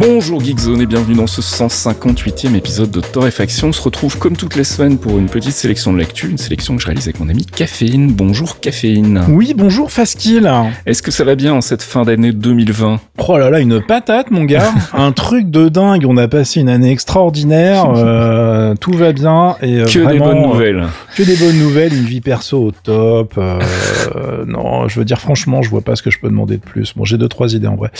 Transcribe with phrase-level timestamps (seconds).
[0.00, 3.68] Bonjour Geekzone et bienvenue dans ce 158e épisode de Torréfaction.
[3.68, 6.76] On se retrouve comme toutes les semaines pour une petite sélection de l'actu, une sélection
[6.76, 8.12] que je réalise avec mon ami Caféine.
[8.12, 9.24] Bonjour Caféine.
[9.28, 10.48] Oui, bonjour Faskill.
[10.86, 14.30] Est-ce que ça va bien en cette fin d'année 2020 Oh là là, une patate
[14.30, 16.04] mon gars, un truc de dingue.
[16.06, 20.18] On a passé une année extraordinaire, euh, tout va bien et euh, Que vraiment, des
[20.20, 20.86] bonnes euh, nouvelles.
[21.16, 23.34] que des bonnes nouvelles, une vie perso au top.
[23.36, 23.58] euh,
[24.46, 26.92] non, je veux dire franchement, je vois pas ce que je peux demander de plus.
[26.94, 27.90] Bon, j'ai deux trois idées en vrai,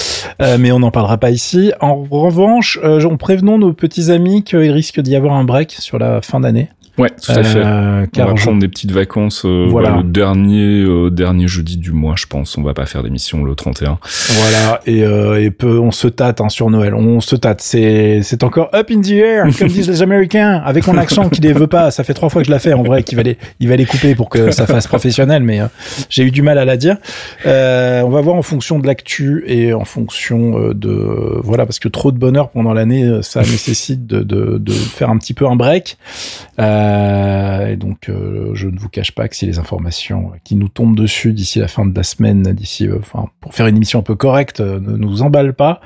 [0.41, 1.73] Euh, mais on n'en parlera pas ici.
[1.80, 5.98] En revanche, euh, on prévenons nos petits amis qu'il risque d'y avoir un break sur
[5.98, 7.59] la fin d'année, Ouais, tout à fait.
[7.65, 9.91] Euh, On car va je- prendre des petites vacances euh, Voilà.
[9.91, 12.59] bah, le dernier euh, dernier jeudi du mois, je pense.
[12.59, 13.98] On va pas faire d'émission le 31.
[14.29, 17.61] Voilà, et, euh, et peu, on se tâte hein, sur Noël, on se tâte.
[17.61, 21.41] C'est, c'est encore up in the air, comme disent les Américains, avec mon accent qui
[21.41, 21.91] les veut pas.
[21.91, 23.77] Ça fait trois fois que je la fais, en vrai, qu'il va les, il va
[23.77, 25.67] les couper pour que ça fasse professionnel, mais euh,
[26.11, 26.97] j'ai eu du mal à la dire.
[27.47, 31.89] Euh, on va voir en fonction de l'actu et en fonction de, voilà, parce que
[31.89, 35.55] trop de bonheur pendant l'année, ça nécessite de, de, de faire un petit peu un
[35.56, 35.97] break.
[36.58, 36.88] Euh,
[37.69, 40.97] et donc, euh, je ne vous cache pas que si les informations qui nous tombent
[40.97, 42.98] dessus d'ici la fin de la semaine, d'ici, euh,
[43.41, 45.80] pour faire une émission un peu correcte, euh, ne nous emballent pas,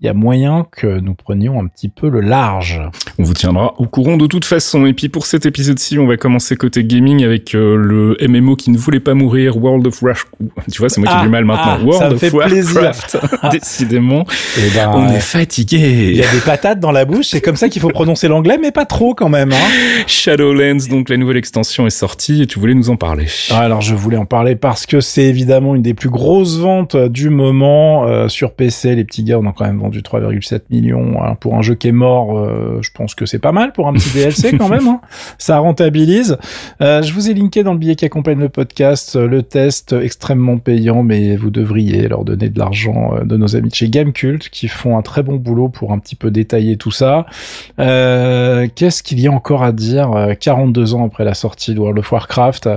[0.00, 2.80] il y a moyen que nous prenions un petit peu le large.
[3.18, 4.86] On vous tiendra au courant de toute façon.
[4.86, 8.70] Et puis pour cet épisode-ci, on va commencer côté gaming avec euh, le MMO qui
[8.70, 10.28] ne voulait pas mourir, World of Warcraft.
[10.70, 11.78] Tu vois, c'est moi qui ai Ah, du mal maintenant.
[11.80, 12.80] ah, World of fait plaisir.
[12.80, 13.18] Warcraft.
[13.50, 14.24] Décidément,
[14.56, 16.12] Et ben, on est euh, il fatigué.
[16.14, 18.70] y a des patates dans la bouche, c'est comme ça qu'il faut prononcer l'anglais, mais
[18.70, 19.50] pas trop quand même.
[19.52, 20.02] Hein.
[20.06, 23.26] Shadowlands, donc la nouvelle extension est sortie et tu voulais nous en parler.
[23.50, 26.94] Ah, Alors je voulais en parler parce que c'est évidemment une des plus grosses ventes
[26.96, 28.94] du moment euh, sur PC.
[28.94, 31.92] Les petits gars, on a quand même vendu 3,7 millions pour un jeu qui est
[31.92, 32.36] mort.
[32.38, 34.86] euh, je pense que c'est pas mal pour un petit DLC quand même.
[34.88, 35.00] hein.
[35.38, 36.36] Ça rentabilise.
[36.80, 39.92] Euh, je vous ai linké dans le billet qui accompagne le podcast euh, le test
[39.92, 44.48] extrêmement payant, mais vous devriez leur donner de l'argent de nos amis de chez Gamecult
[44.50, 47.26] qui font un très bon boulot pour un petit peu détailler tout ça.
[47.76, 51.98] Qu'est-ce qu'il y a encore à dire euh, 42 ans après la sortie de World
[51.98, 52.68] of Warcraft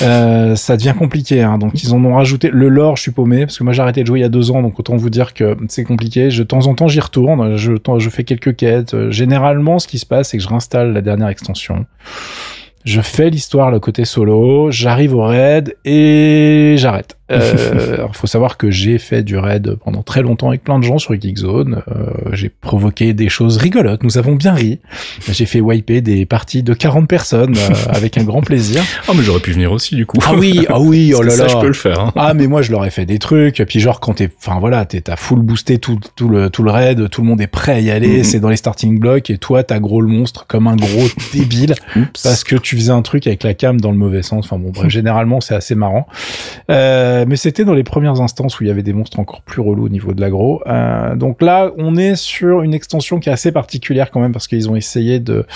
[0.00, 1.42] ça devient compliqué.
[1.42, 1.58] Hein.
[1.58, 2.96] Donc ils en ont rajouté le lore.
[2.96, 4.62] Je suis paumé parce que moi j'ai arrêté de jouer il y a deux ans,
[4.62, 6.30] donc autant vous dire que c'est compliqué.
[6.30, 7.56] Je, de temps en temps j'y retourne.
[7.56, 9.10] Je, fais quelques quêtes.
[9.10, 11.86] Généralement, ce qui se passe, c'est que je réinstalle la dernière extension.
[12.84, 17.16] Je fais l'histoire, le côté solo, j'arrive au raid et j'arrête.
[17.32, 20.98] Euh, faut savoir que j'ai fait du raid pendant très longtemps avec plein de gens
[20.98, 21.82] sur Geekzone.
[21.88, 24.02] Euh, j'ai provoqué des choses rigolotes.
[24.02, 24.78] Nous avons bien ri.
[25.30, 28.82] J'ai fait wiper des parties de 40 personnes euh, avec un grand plaisir.
[29.08, 30.18] Oh, mais j'aurais pu venir aussi, du coup.
[30.24, 31.60] Ah oui, ah oui, oh Parce que là ça, là.
[31.60, 32.00] je peux le faire.
[32.00, 32.12] hein.
[32.16, 34.84] Ah mais moi je leur ai fait des trucs puis genre quand t'es enfin voilà
[34.84, 37.72] t'es t'as full boosté tout tout le tout le raid tout le monde est prêt
[37.72, 38.24] à y aller Mhm.
[38.24, 41.74] c'est dans les starting blocks et toi t'as gros le monstre comme un gros débile
[41.96, 42.22] Oups.
[42.22, 44.70] parce que tu faisais un truc avec la cam dans le mauvais sens enfin bon
[44.70, 46.06] bref généralement c'est assez marrant
[46.70, 49.60] euh, mais c'était dans les premières instances où il y avait des monstres encore plus
[49.60, 50.62] relous au niveau de l'aggro.
[50.66, 54.48] Euh, donc là on est sur une extension qui est assez particulière quand même parce
[54.48, 55.46] qu'ils ont essayé de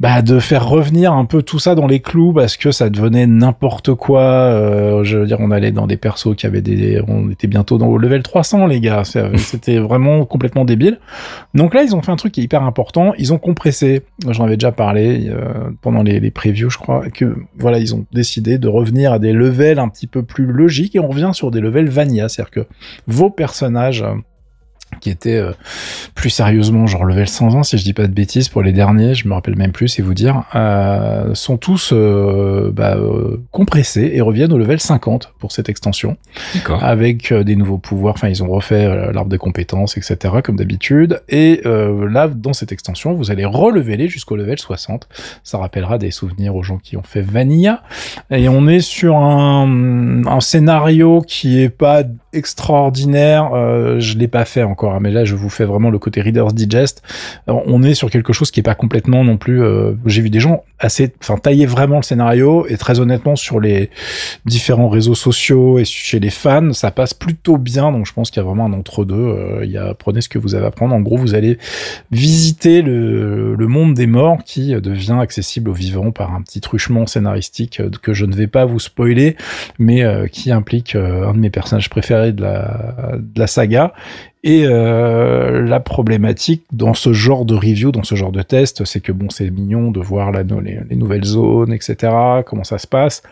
[0.00, 3.94] bah faire revenir un peu tout ça dans les clous parce que ça devenait n'importe
[3.94, 4.22] quoi.
[4.22, 7.78] Euh, je veux dire on allait dans des persos qui avaient des on était bientôt
[7.78, 9.02] dans le level 300 les gars.
[9.04, 10.98] C'était vraiment complètement débile.
[11.54, 13.12] Donc là ils ont fait un truc qui est hyper important.
[13.18, 14.02] Ils ont compressé.
[14.28, 18.06] J'en avais déjà parlé euh, pendant les, les previews je crois que voilà ils ont
[18.12, 21.60] décidé de revenir à des levels un petit peu plus logiques on revient sur des
[21.60, 22.66] levels vanilla c'est-à-dire que
[23.06, 24.14] vos personnages euh,
[25.00, 25.52] qui étaient euh,
[26.14, 29.28] plus sérieusement genre level 120 si je dis pas de bêtises pour les derniers je
[29.28, 32.96] me rappelle même plus c'est vous dire euh, sont tous euh, bah,
[33.50, 36.16] compressés et reviennent au level 50 pour cette extension.
[36.80, 38.14] Avec des nouveaux pouvoirs.
[38.14, 41.22] Enfin ils ont refait l'arbre des compétences etc comme d'habitude.
[41.28, 45.08] Et là dans cette extension vous allez relever les jusqu'au level 60
[45.42, 47.82] ça rappellera des souvenirs aux gens qui ont fait Vanilla.
[48.30, 52.02] Et on est sur un, un scénario qui est pas
[52.32, 53.50] extraordinaire.
[53.98, 56.54] Je l'ai pas fait encore hein, mais là je vous fais vraiment le côté Reader's
[56.54, 57.02] Digest.
[57.46, 60.40] On est sur quelque chose qui est pas complètement non plus euh, j'ai vu des
[60.40, 63.90] gens assez enfin tailler vraiment le scénario et très honnêtement sur les
[64.44, 67.92] différents réseaux sociaux et chez les fans ça passe plutôt bien.
[67.92, 70.28] Donc je pense qu'il y a vraiment un entre deux il y a prenez ce
[70.28, 70.94] que vous avez à prendre.
[70.94, 71.58] En gros vous allez
[72.10, 77.80] visiter le, monde des morts qui devient accessible aux vivants par un petit truchement scénaristique
[77.80, 79.36] euh, que je ne vais pas vous spoiler
[79.78, 83.92] mais euh, qui implique euh, un de mes personnages préférés de la, saga.
[84.42, 89.00] Et euh, la problématique dans ce genre de review, dans ce genre de test, c'est
[89.00, 90.44] que bon, c'est mignon de voir la,
[90.88, 93.22] les nouvelles zones, etc., comment ça se passe,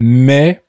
[0.00, 0.62] mais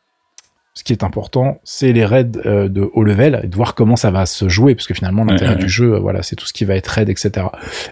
[0.74, 3.98] ce qui est important, c'est les raids euh, de haut level et de voir comment
[3.98, 6.54] ça va se jouer, parce que finalement l'intérêt du jeu, euh, voilà, c'est tout ce
[6.54, 7.48] qui va être raid, etc.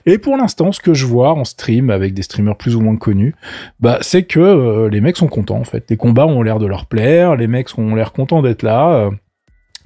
[0.06, 2.96] Et pour l'instant, ce que je vois en stream avec des streamers plus ou moins
[2.96, 3.36] connus,
[3.82, 5.90] bah c'est que euh, les mecs sont contents en fait.
[5.90, 9.10] Les combats ont l'air de leur plaire, les mecs ont l'air contents d'être là.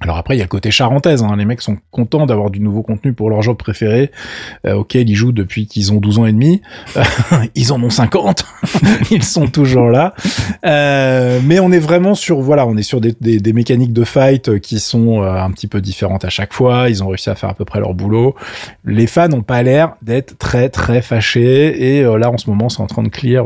[0.00, 1.22] Alors après, il y a le côté charentaise.
[1.22, 1.36] Hein.
[1.36, 4.10] Les mecs sont contents d'avoir du nouveau contenu pour leur jeu préféré,
[4.66, 6.62] euh, auquel ils jouent depuis qu'ils ont 12 ans et demi.
[7.54, 8.44] ils en ont 50.
[9.12, 10.14] ils sont toujours là.
[10.66, 14.04] Euh, mais on est vraiment sur, voilà, on est sur des, des, des mécaniques de
[14.04, 16.90] fight qui sont euh, un petit peu différentes à chaque fois.
[16.90, 18.34] Ils ont réussi à faire à peu près leur boulot.
[18.84, 21.98] Les fans n'ont pas l'air d'être très très fâchés.
[21.98, 23.44] Et euh, là, en ce moment, c'est en train de clear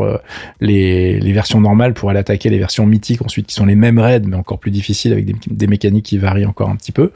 [0.60, 3.98] les, les versions normales pour aller attaquer les versions mythiques ensuite, qui sont les mêmes
[3.98, 7.12] raids, mais encore plus difficiles avec des, des mécaniques qui varient encore un petit peu.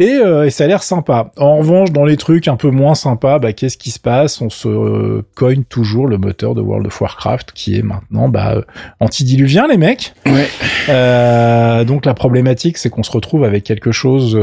[0.00, 1.30] Euh, et, ça a l'air sympa.
[1.36, 4.40] En revanche, dans les trucs un peu moins sympas, bah, qu'est-ce qui se passe?
[4.40, 8.54] On se euh, cogne toujours le moteur de World of Warcraft, qui est maintenant bah,
[8.56, 8.62] euh,
[9.00, 10.14] antidiluvien, les mecs.
[10.26, 10.48] Ouais.
[10.88, 14.38] Euh, donc la problématique, c'est qu'on se retrouve avec quelque chose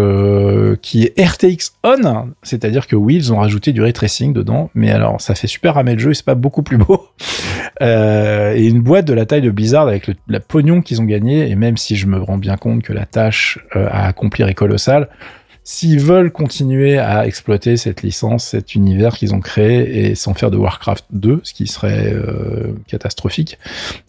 [0.82, 4.92] qui est RTX on, c'est-à-dire que oui, ils ont rajouté du ray tracing dedans, mais
[4.92, 7.08] alors ça fait super ramer le jeu et c'est pas beaucoup plus beau.
[7.82, 11.50] Et une boîte de la taille de Blizzard avec le, la pognon qu'ils ont gagné,
[11.50, 15.08] et même si je me rends bien compte que la tâche à accomplir est colossal.
[15.72, 20.50] S'ils veulent continuer à exploiter cette licence, cet univers qu'ils ont créé et sans faire
[20.50, 23.60] de Warcraft 2, ce qui serait euh, catastrophique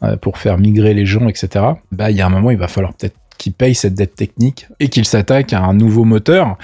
[0.03, 1.67] euh, pour faire migrer les gens, etc.
[1.93, 4.67] Bah, il y a un moment, il va falloir peut-être qu'ils payent cette dette technique
[4.79, 6.57] et qu'ils s'attaquent à un nouveau moteur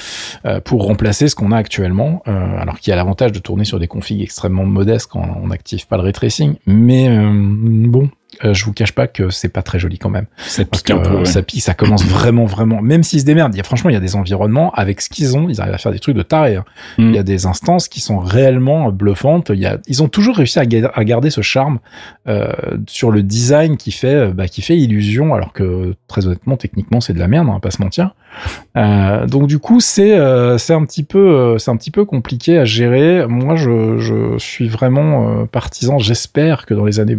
[0.44, 3.88] euh, pour remplacer ce qu'on a actuellement, alors qu'il a l'avantage de tourner sur des
[3.88, 6.54] configs extrêmement modestes quand on n'active pas le ray tracing.
[6.66, 8.05] Mais bon,
[8.44, 10.26] euh, je vous cache pas que c'est pas très joli quand même.
[10.38, 11.24] Ça pique un peu.
[11.24, 12.82] Ça pique, ça commence vraiment, vraiment.
[12.82, 15.08] Même s'ils se démerdent, il y a franchement, il y a des environnements avec ce
[15.08, 16.56] qu'ils ont, ils arrivent à faire des trucs de taré.
[16.56, 16.64] Hein.
[16.98, 17.08] Mm.
[17.08, 19.50] Il y a des instances qui sont réellement bluffantes.
[19.50, 21.78] Il y a, ils ont toujours réussi à, garder ce charme
[22.28, 22.52] euh,
[22.86, 27.00] sur le design qui fait, euh, bah, qui fait illusion, alors que très honnêtement, techniquement,
[27.00, 28.14] c'est de la merde, on va pas se mentir.
[28.76, 32.04] Euh, donc du coup, c'est euh, c'est un petit peu euh, c'est un petit peu
[32.04, 33.26] compliqué à gérer.
[33.26, 35.98] Moi, je, je suis vraiment partisan.
[35.98, 37.16] J'espère que dans les années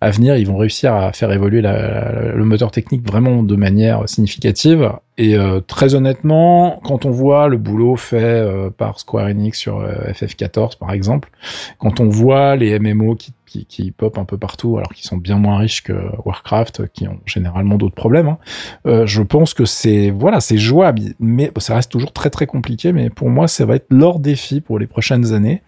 [0.00, 4.92] à venir, ils vont réussir à faire évoluer le moteur technique vraiment de manière significative.
[5.18, 8.44] Et très honnêtement, quand on voit le boulot fait
[8.76, 11.30] par Square Enix sur FF14 par exemple,
[11.78, 15.16] quand on voit les MMO qui qui, qui pop un peu partout, alors qu'ils sont
[15.16, 15.92] bien moins riches que
[16.24, 18.28] Warcraft, qui ont généralement d'autres problèmes.
[18.28, 18.38] Hein.
[18.86, 22.92] Euh, je pense que c'est voilà, c'est jouable, mais ça reste toujours très très compliqué.
[22.92, 25.62] Mais pour moi, ça va être leur défi pour les prochaines années,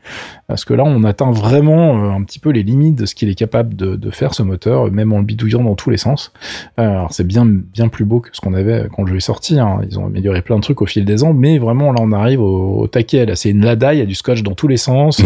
[0.47, 3.29] parce que là, on atteint vraiment euh, un petit peu les limites de ce qu'il
[3.29, 6.33] est capable de, de, faire ce moteur, même en le bidouillant dans tous les sens.
[6.79, 9.21] Euh, alors c'est bien bien plus beau que ce qu'on avait quand le jeu est
[9.21, 9.59] sorti.
[9.59, 9.81] Hein.
[9.89, 12.41] Ils ont amélioré plein de trucs au fil des ans, mais vraiment là, on arrive
[12.41, 13.27] au, au taquet.
[13.27, 15.23] Là, c'est une lada, il y a du scotch dans tous les sens.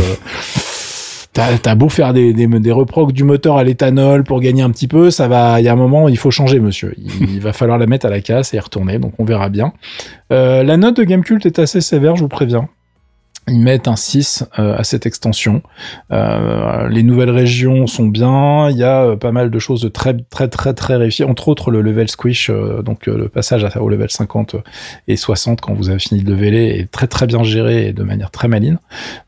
[1.63, 4.89] T'as beau faire des, des, des reprocs du moteur à l'éthanol pour gagner un petit
[4.89, 5.61] peu, ça va.
[5.61, 6.95] Il y a un moment, il faut changer, monsieur.
[7.21, 8.99] Il, va falloir la mettre à la casse et y retourner.
[8.99, 9.73] Donc on verra bien.
[10.33, 12.69] Euh, la note de Gamecult est assez sévère, je vous préviens
[13.49, 15.63] ils mettent un 6 euh, à cette extension.
[16.13, 19.89] Euh, les nouvelles régions sont bien, il y a euh, pas mal de choses de
[19.89, 22.51] très très très très réussies, entre autres le level squish,
[22.85, 24.57] donc le passage au level 50
[25.09, 28.03] et 60 quand vous avez fini de leveler est très très bien géré et de
[28.03, 28.79] manière très maline.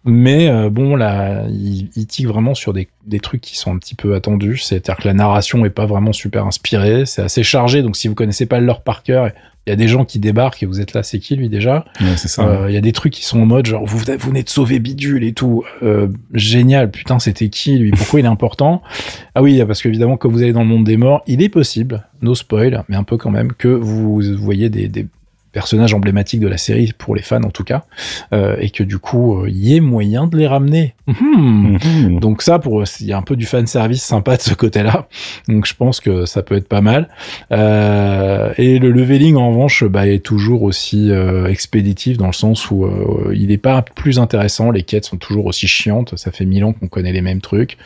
[0.04, 4.14] Mais bon là, il, il vraiment sur des, des, trucs qui sont un petit peu
[4.14, 8.08] attendus, c'est-à-dire que la narration est pas vraiment super inspirée, c'est assez chargé, donc si
[8.08, 9.30] vous connaissez pas leur par cœur
[9.66, 11.84] il y a des gens qui débarquent et vous êtes là, c'est qui lui déjà?
[12.16, 12.48] C'est ça.
[12.48, 14.48] Euh, il y a des trucs qui sont en mode genre vous, vous venez de
[14.48, 15.64] sauver Bidule et tout.
[15.82, 17.90] Euh, génial, putain, c'était qui lui?
[17.90, 18.82] Pourquoi il est important?
[19.36, 22.04] Ah oui, parce qu'évidemment, quand vous allez dans le monde des morts, il est possible,
[22.20, 25.06] no spoil, mais un peu quand même, que vous voyez des, des
[25.52, 27.84] personnages emblématiques de la série pour les fans en tout cas
[28.32, 30.94] euh, et que du coup il y ait moyen de les ramener.
[31.06, 31.78] Mhm.
[31.84, 32.20] Mhm.
[32.20, 34.82] donc ça pour il y a un peu du fan service sympa de ce côté
[34.82, 35.08] là
[35.48, 37.08] donc je pense que ça peut être pas mal.
[37.52, 42.70] Euh, et le leveling en revanche bah, est toujours aussi euh, expéditif dans le sens
[42.70, 44.70] où euh, il n'est pas plus intéressant.
[44.70, 46.16] Les quêtes sont toujours aussi chiantes.
[46.16, 47.76] Ça fait mille ans qu'on connaît les mêmes trucs.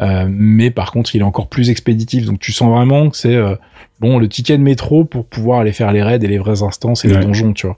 [0.00, 2.26] Euh, mais par contre il est encore plus expéditif.
[2.26, 3.38] Donc tu sens vraiment que c'est
[4.04, 7.04] bon, le ticket de métro pour pouvoir aller faire les raids et les vraies instances
[7.04, 7.76] et les donjons, tu vois.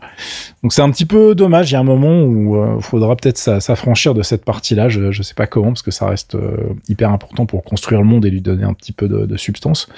[0.62, 1.71] Donc c'est un petit peu dommage.
[1.71, 4.88] Il y a un moment où il euh, faudra peut-être s'affranchir de cette partie-là.
[4.88, 6.56] Je, je sais pas comment parce que ça reste euh,
[6.88, 9.88] hyper important pour construire le monde et lui donner un petit peu de, de substance.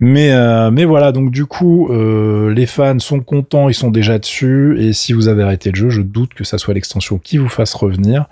[0.00, 1.12] Mais euh, mais voilà.
[1.12, 4.76] Donc du coup, les fans sont contents, ils sont déjà dessus.
[4.80, 7.48] Et si vous avez arrêté le jeu, je doute que ça soit l'extension qui vous
[7.48, 8.26] fasse revenir.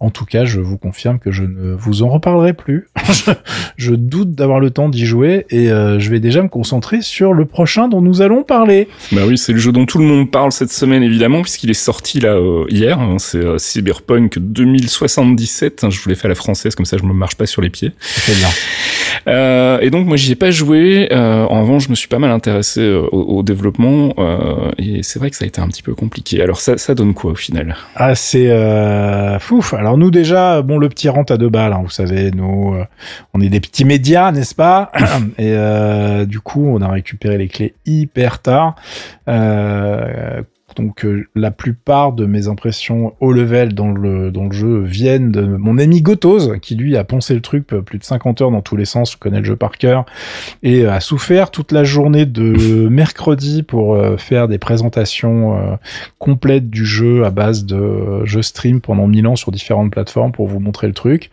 [0.00, 2.88] En tout cas, je vous confirme que je ne vous en reparlerai plus.
[3.76, 7.44] je doute d'avoir le temps d'y jouer et je vais déjà me concentrer sur le
[7.44, 8.88] prochain dont nous allons parler.
[9.12, 11.74] Bah oui, c'est le jeu dont tout le monde parle cette semaine évidemment puisqu'il est
[11.74, 12.98] sorti là euh, hier.
[12.98, 15.84] Hein, c'est euh, Cyberpunk 2077.
[15.84, 17.62] Hein, je vous l'ai fait à la française comme ça, je me marche pas sur
[17.62, 17.92] les pieds.
[17.98, 18.48] Très bien.
[19.28, 21.08] Euh, et donc moi j'y ai pas joué.
[21.12, 25.02] Euh, en revanche, je me suis pas mal intéressé euh, au, au, développement euh, et
[25.02, 26.42] c'est vrai que ça a été un petit peu compliqué.
[26.42, 27.76] Alors ça, ça donne quoi au final?
[27.96, 29.74] Ah c'est euh, fouf.
[29.74, 31.72] Alors nous déjà, bon le petit rentre à deux balles.
[31.72, 32.76] Hein, vous savez, nous
[33.34, 34.92] on est des petits médias, n'est-ce pas?
[35.38, 35.54] Et
[36.26, 38.76] du coup, on a récupéré les clés hyper tard.
[40.78, 44.82] Euh, donc euh, la plupart de mes impressions haut level dans le, dans le jeu
[44.82, 48.50] viennent de mon ami Gotos, qui lui a poncé le truc plus de 50 heures
[48.50, 50.06] dans tous les sens, connaît le jeu par cœur,
[50.62, 55.76] et a souffert toute la journée de mercredi pour euh, faire des présentations euh,
[56.18, 60.46] complètes du jeu à base de jeux stream pendant 1000 ans sur différentes plateformes pour
[60.46, 61.30] vous montrer le truc.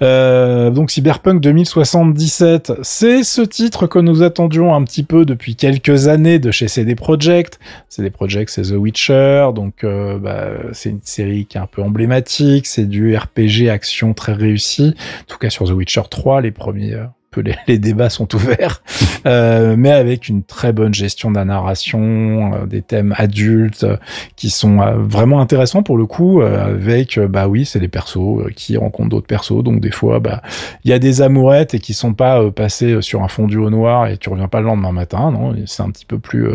[0.00, 6.38] donc Cyberpunk 2077, c'est ce titre que nous attendions un petit peu depuis quelques années
[6.38, 7.58] de chez CD Projekt.
[7.88, 11.82] CD Projekt, c'est The Witcher, donc euh, bah, c'est une série qui est un peu
[11.82, 16.50] emblématique, c'est du RPG action très réussi, en tout cas sur The Witcher 3, les
[16.50, 16.94] premiers
[17.40, 18.82] les, débats sont ouverts,
[19.26, 23.96] euh, mais avec une très bonne gestion de la narration, euh, des thèmes adultes euh,
[24.36, 26.42] qui sont vraiment intéressants pour le coup.
[26.42, 30.42] avec bah oui, c'est des persos qui rencontrent d'autres persos, donc des fois bah
[30.84, 33.70] il y a des amourettes et qui sont pas passées sur un fond du haut
[33.70, 36.48] noir et tu reviens pas le lendemain matin, non, c'est un petit peu plus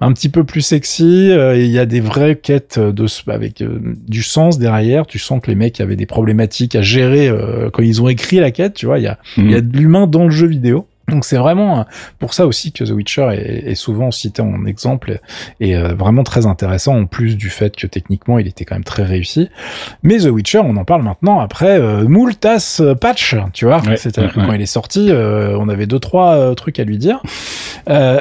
[0.00, 1.30] un petit peu plus sexy.
[1.30, 5.06] Il y a des vraies quêtes de avec du sens derrière.
[5.06, 7.32] Tu sens que les mecs avaient des problématiques à gérer
[7.72, 8.74] quand ils ont écrit la quête.
[8.74, 10.86] Tu vois, il y a il y a de l'humain dans le jeu vidéo.
[11.08, 11.86] Donc c'est vraiment
[12.18, 15.20] pour ça aussi que The Witcher est, souvent cité en exemple
[15.58, 18.84] et euh, vraiment très intéressant en plus du fait que techniquement il était quand même
[18.84, 19.48] très réussi.
[20.02, 23.80] Mais The Witcher, on en parle maintenant après euh, Moultas patch, tu vois.
[23.96, 26.98] C'est-à-dire que quand il est sorti, euh, on avait deux trois euh, trucs à lui
[26.98, 27.22] dire.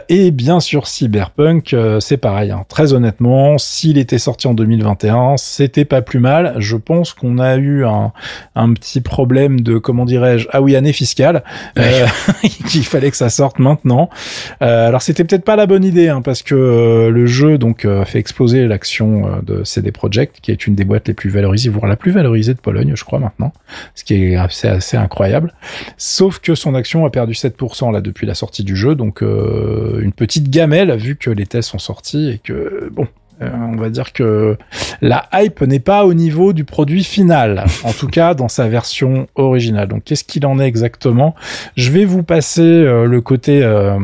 [0.10, 2.52] Et bien sûr Cyberpunk, c'est pareil.
[2.52, 2.66] Hein.
[2.70, 6.56] Très honnêtement, s'il était sorti en 2021, c'était pas plus mal.
[6.58, 8.12] Je pense qu'on a eu un,
[8.56, 11.44] un petit problème de comment dirais-je, ah oui année fiscale.
[11.78, 14.10] il fallait que ça sorte maintenant.
[14.62, 17.86] Euh, alors c'était peut-être pas la bonne idée hein, parce que euh, le jeu donc
[17.86, 21.30] euh, fait exploser l'action euh, de CD Projekt qui est une des boîtes les plus
[21.30, 23.54] valorisées, voire la plus valorisée de Pologne, je crois maintenant,
[23.96, 25.54] ce qui est assez, assez incroyable.
[25.98, 29.24] Sauf que son action a perdu 7% là depuis la sortie du jeu, donc
[30.02, 33.08] une petite gamelle vu que les tests sont sortis et que bon
[33.42, 34.58] euh, on va dire que
[35.02, 39.28] la hype n'est pas au niveau du produit final, en tout cas dans sa version
[39.36, 39.88] originale.
[39.88, 41.36] Donc qu'est-ce qu'il en est exactement?
[41.76, 44.00] Je vais vous passer euh, le côté euh,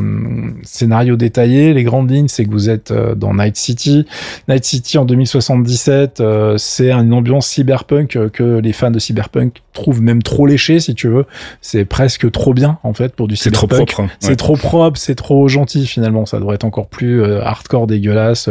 [0.62, 1.74] scénario détaillé.
[1.74, 4.06] Les grandes lignes, c'est que vous êtes dans Night City.
[4.48, 6.22] Night City en 2077,
[6.56, 11.08] c'est une ambiance cyberpunk que les fans de cyberpunk trouvent même trop léché, si tu
[11.08, 11.26] veux.
[11.60, 13.70] C'est presque trop bien en fait pour du cyberpunk.
[13.70, 14.00] C'est trop propre.
[14.00, 14.16] Hein.
[14.20, 16.24] C'est trop propre, c'est trop gentil finalement.
[16.24, 18.48] Ça devrait être encore plus hardcore, dégueulasse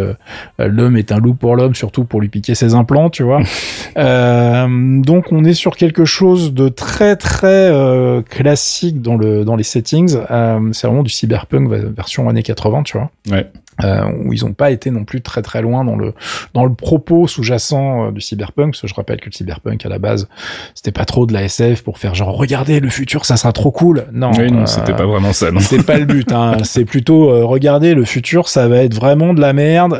[0.74, 3.42] l'homme est un loup pour l'homme, surtout pour lui piquer ses implants, tu vois.
[3.98, 9.56] euh, donc on est sur quelque chose de très très euh, classique dans le dans
[9.56, 10.18] les settings.
[10.32, 13.10] Euh, c'est vraiment du cyberpunk version années 80, tu vois.
[13.30, 13.48] Ouais
[13.84, 16.14] euh, où ils n'ont pas été non plus très très loin dans le
[16.54, 18.72] dans le propos sous-jacent euh, du cyberpunk.
[18.72, 20.28] Parce que je rappelle que le cyberpunk à la base
[20.76, 23.72] c'était pas trop de la SF pour faire genre regardez le futur ça sera trop
[23.72, 24.06] cool.
[24.12, 25.48] Non, oui, non, euh, c'était pas vraiment ça.
[25.60, 26.32] C'est pas le but.
[26.32, 26.58] Hein.
[26.64, 30.00] c'est plutôt euh, regardez le futur ça va être vraiment de la merde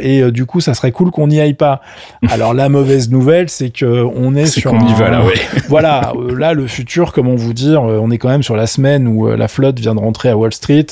[0.00, 1.80] et du coup ça serait cool qu'on n'y aille pas.
[2.28, 5.24] Alors la mauvaise nouvelle c'est que on est, sur qu'on y va là.
[5.24, 5.34] Ouais.
[5.68, 9.28] voilà là le futur comment vous dire on est quand même sur la semaine où
[9.28, 10.86] la flotte vient de rentrer à Wall Street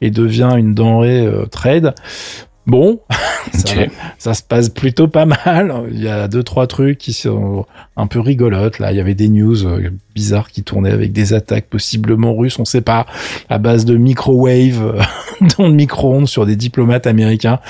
[0.00, 1.94] et devient une denrée trade.
[2.66, 3.00] Bon,
[4.18, 5.84] ça, se passe plutôt pas mal.
[5.90, 7.66] Il y a deux trois trucs qui sont
[7.96, 8.78] un peu rigolotes.
[8.78, 9.56] Là, il y avait des news
[10.14, 13.06] bizarres qui tournaient avec des attaques possiblement russes, on sait pas,
[13.48, 17.60] à base de microwave euh, dans le micro-ondes sur des diplomates américains.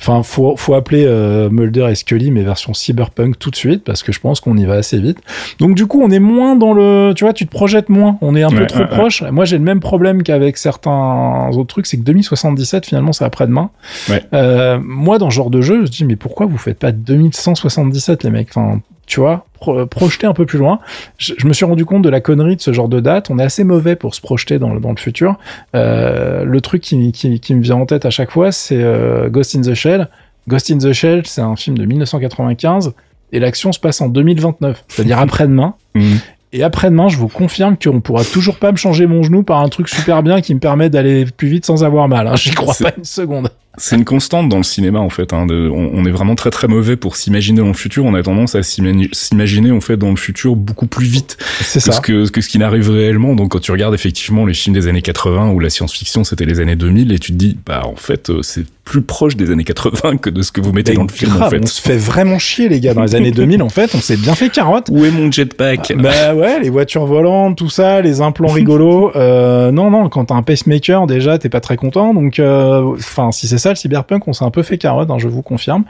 [0.00, 4.02] Enfin, faut faut appeler euh, Mulder et Scully mais version cyberpunk tout de suite parce
[4.02, 5.18] que je pense qu'on y va assez vite.
[5.58, 8.18] Donc du coup, on est moins dans le, tu vois, tu te projettes moins.
[8.20, 9.22] On est un peu trop proche.
[9.22, 13.70] Moi, j'ai le même problème qu'avec certains autres trucs, c'est que 2077 finalement c'est après-demain.
[14.08, 14.22] Ouais.
[14.34, 18.24] Euh, moi, dans ce genre de jeu, je dis mais pourquoi vous faites pas 2177
[18.24, 18.48] les mecs?
[18.50, 18.80] Enfin,
[19.10, 19.44] tu vois,
[19.90, 20.78] projeter un peu plus loin.
[21.18, 23.28] Je, me suis rendu compte de la connerie de ce genre de date.
[23.28, 25.36] On est assez mauvais pour se projeter dans le, dans le futur.
[25.74, 29.28] Euh, le truc qui, qui, qui, me vient en tête à chaque fois, c'est euh,
[29.28, 30.08] Ghost in the Shell.
[30.46, 32.92] Ghost in the Shell, c'est un film de 1995
[33.32, 35.74] et l'action se passe en 2029, c'est-à-dire après-demain.
[35.96, 36.20] Mhm.
[36.52, 39.68] Et après-demain, je vous confirme qu'on pourra toujours pas me changer mon genou par un
[39.68, 42.26] truc super bien qui me permet d'aller plus vite sans avoir mal.
[42.26, 42.34] Hein.
[42.34, 43.50] J'y crois pas une seconde.
[43.76, 45.32] C'est une constante dans le cinéma en fait.
[45.32, 48.04] Hein, de, on, on, est vraiment très très mauvais pour s'imaginer dans le futur.
[48.04, 52.00] On a tendance à s'imaginer en fait dans le futur beaucoup plus vite que ce,
[52.00, 53.36] que, que ce qui n'arrive réellement.
[53.36, 56.58] Donc quand tu regardes effectivement les films des années 80 où la science-fiction c'était les
[56.58, 59.62] années 2000 et tu te dis bah en fait euh, c'est plus proche des années
[59.62, 61.60] 80 que de ce que vous mettez dans le film en fait.
[61.62, 64.16] On se fait vraiment chier les gars dans les années 2000 en fait, on s'est
[64.16, 64.88] bien fait carotte.
[64.90, 69.12] Où est mon jetpack Bah ouais, les voitures volantes, tout ça, les implants rigolos.
[69.20, 72.14] Euh, non non, quand t'as un pacemaker déjà, t'es pas très content.
[72.14, 75.18] Donc euh, enfin, si c'est ça le cyberpunk, on s'est un peu fait carotte, hein,
[75.18, 75.84] je vous confirme.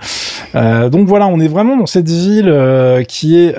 [0.54, 3.54] Euh, donc voilà, on est vraiment dans cette ville euh, qui est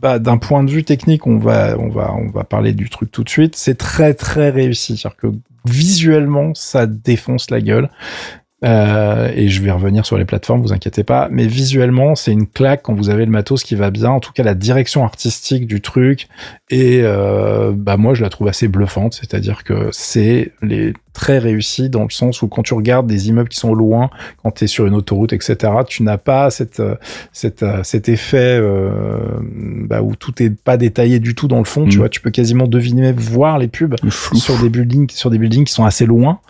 [0.00, 3.10] bah, d'un point de vue technique, on va on va on va parler du truc
[3.10, 3.56] tout de suite.
[3.56, 5.26] C'est très très réussi, c'est-à-dire que
[5.66, 7.90] visuellement, ça défonce la gueule.
[8.64, 11.28] Euh, et je vais revenir sur les plateformes, vous inquiétez pas.
[11.30, 14.10] Mais visuellement, c'est une claque quand vous avez le matos qui va bien.
[14.10, 16.28] En tout cas, la direction artistique du truc.
[16.70, 19.14] Et euh, bah moi, je la trouve assez bluffante.
[19.14, 23.48] C'est-à-dire que c'est les très réussi dans le sens où quand tu regardes des immeubles
[23.48, 24.10] qui sont loin,
[24.42, 26.94] quand tu es sur une autoroute, etc., tu n'as pas cette, euh,
[27.32, 28.90] cette, euh, cet effet euh,
[29.40, 31.86] bah, où tout est pas détaillé du tout dans le fond.
[31.86, 32.00] Tu mm.
[32.00, 35.72] vois, tu peux quasiment deviner, voir les pubs sur des buildings, sur des buildings qui
[35.72, 36.40] sont assez loin.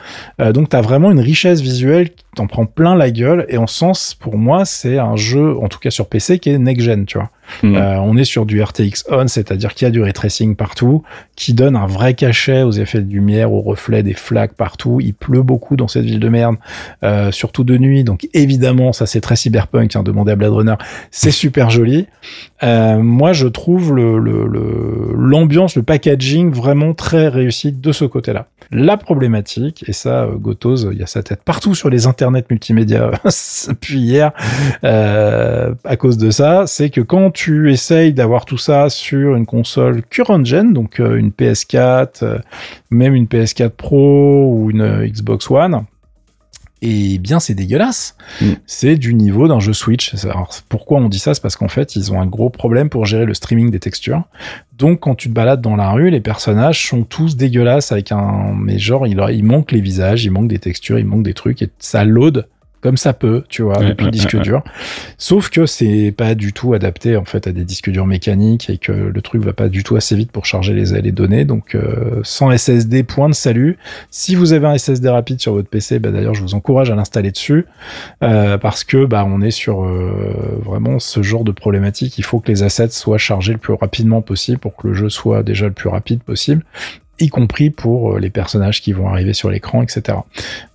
[0.40, 3.46] Euh, donc, tu as vraiment une richesse visuelle t'en prend plein la gueule.
[3.48, 6.58] Et en sens, pour moi, c'est un jeu, en tout cas sur PC, qui est
[6.58, 7.30] next-gen, tu vois.
[7.62, 7.76] Mm.
[7.76, 11.02] Euh, on est sur du RTX on, c'est-à-dire qu'il y a du ray tracing partout,
[11.36, 14.98] qui donne un vrai cachet aux effets de lumière, aux reflets des flaques partout.
[15.00, 16.56] Il pleut beaucoup dans cette ville de merde,
[17.04, 18.04] euh, surtout de nuit.
[18.04, 19.94] Donc évidemment, ça c'est très cyberpunk.
[19.96, 20.74] Hein, demandez à Blade Runner,
[21.10, 22.06] c'est super joli.
[22.62, 24.18] Euh, moi, je trouve le
[25.14, 28.46] l'ambiance, le, le, packaging vraiment très réussi de ce côté-là.
[28.72, 33.10] La problématique, et ça, Gotos, il y a sa tête partout sur les internets multimédia
[33.68, 34.32] depuis hier,
[34.82, 40.02] à cause de ça, c'est que quand tu essayes d'avoir tout ça sur une console
[40.02, 42.38] current gen, donc euh, une PS4, euh,
[42.90, 45.84] même une PS4 Pro ou une euh, Xbox One,
[46.82, 48.16] et eh bien c'est dégueulasse.
[48.40, 48.52] Mm.
[48.66, 50.14] C'est du niveau d'un jeu Switch.
[50.24, 51.32] Alors, pourquoi on dit ça?
[51.32, 54.24] C'est parce qu'en fait, ils ont un gros problème pour gérer le streaming des textures.
[54.76, 58.54] Donc quand tu te balades dans la rue, les personnages sont tous dégueulasses avec un
[58.54, 61.62] mais genre il, il manque les visages, il manque des textures, il manque des trucs
[61.62, 62.46] et ça load
[62.86, 64.62] comme ça peut, tu vois, depuis le disque dur.
[65.18, 68.78] Sauf que c'est pas du tout adapté en fait à des disques durs mécaniques et
[68.78, 71.44] que le truc va pas du tout assez vite pour charger les, les données.
[71.44, 73.76] Donc euh, sans SSD, point de salut.
[74.12, 76.94] Si vous avez un SSD rapide sur votre PC, bah, d'ailleurs je vous encourage à
[76.94, 77.66] l'installer dessus
[78.22, 82.18] euh, parce que bah on est sur euh, vraiment ce genre de problématique.
[82.18, 85.08] Il faut que les assets soient chargés le plus rapidement possible pour que le jeu
[85.08, 86.62] soit déjà le plus rapide possible
[87.18, 90.18] y compris pour euh, les personnages qui vont arriver sur l'écran, etc.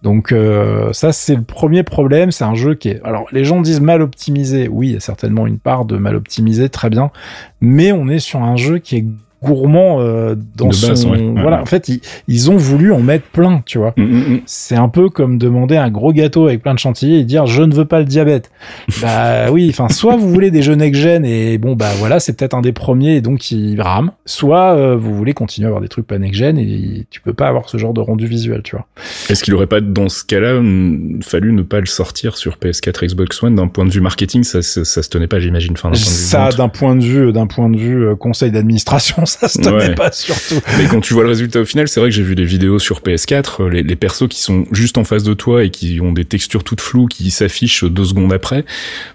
[0.03, 3.01] Donc euh, ça c'est le premier problème, c'est un jeu qui est...
[3.03, 6.15] Alors les gens disent mal optimisé, oui, il y a certainement une part de mal
[6.15, 7.11] optimisé, très bien,
[7.59, 9.05] mais on est sur un jeu qui est
[9.43, 11.89] gourmand euh, dans son voilà en fait
[12.27, 13.93] ils, ont voulu en mettre plein tu vois.
[13.97, 14.41] Mm, mm, mm.
[14.45, 17.63] c'est un peu comme demander un gros gâteau avec plein de chantilly et dire je
[17.63, 18.51] ne veux pas le diabète.
[19.01, 22.33] Bah oui enfin soit vous voulez des jeux next gen et bon bah voilà c'est
[22.33, 25.81] peut-être un des premiers et donc il rame soit euh, vous voulez continuer à avoir
[25.81, 28.75] des trucs pas gen et tu peux pas avoir ce genre de rendu visuel tu
[28.75, 28.85] vois.
[29.29, 30.61] Est-ce qu'il aurait pas dans ce cas-là
[31.21, 34.43] fallu ne pas le sortir sur PS4 Xbox One d'un point de vue marketing?
[34.43, 35.73] Ça, ça, se tenait pas j'imagine.
[35.73, 39.59] Enfin ça d'un point de vue d'un point de vue euh, conseil d'administration ça se
[39.59, 40.59] tenait pas surtout.
[40.77, 42.79] Mais quand tu vois le résultat au final, c'est vrai que j'ai vu des vidéos
[42.79, 46.11] sur PS4, les, les, persos qui sont juste en face de toi et qui ont
[46.11, 48.65] des textures toutes floues qui s'affichent deux secondes après,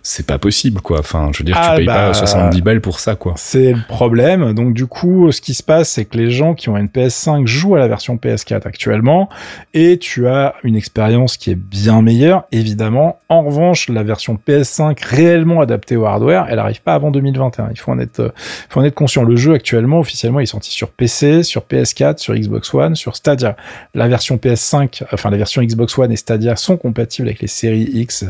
[0.03, 1.01] c'est pas possible quoi.
[1.01, 3.35] Enfin, je veux dire, tu ah, payes pas 70 bah, balles pour ça quoi.
[3.37, 4.53] C'est le problème.
[4.53, 7.47] Donc du coup, ce qui se passe, c'est que les gens qui ont une PS5
[7.47, 9.29] jouent à la version PS4 actuellement
[9.75, 13.21] et tu as une expérience qui est bien meilleure, évidemment.
[13.29, 17.69] En revanche, la version PS5 réellement adaptée au hardware, elle arrive pas avant 2021.
[17.71, 18.33] Il faut en être,
[18.69, 19.25] faut en être conscient.
[19.25, 23.57] Le jeu actuellement, officiellement, est sorti sur PC, sur PS4, sur Xbox One, sur Stadia.
[23.95, 27.89] La version PS5, enfin la version Xbox One et Stadia sont compatibles avec les séries
[27.93, 28.25] X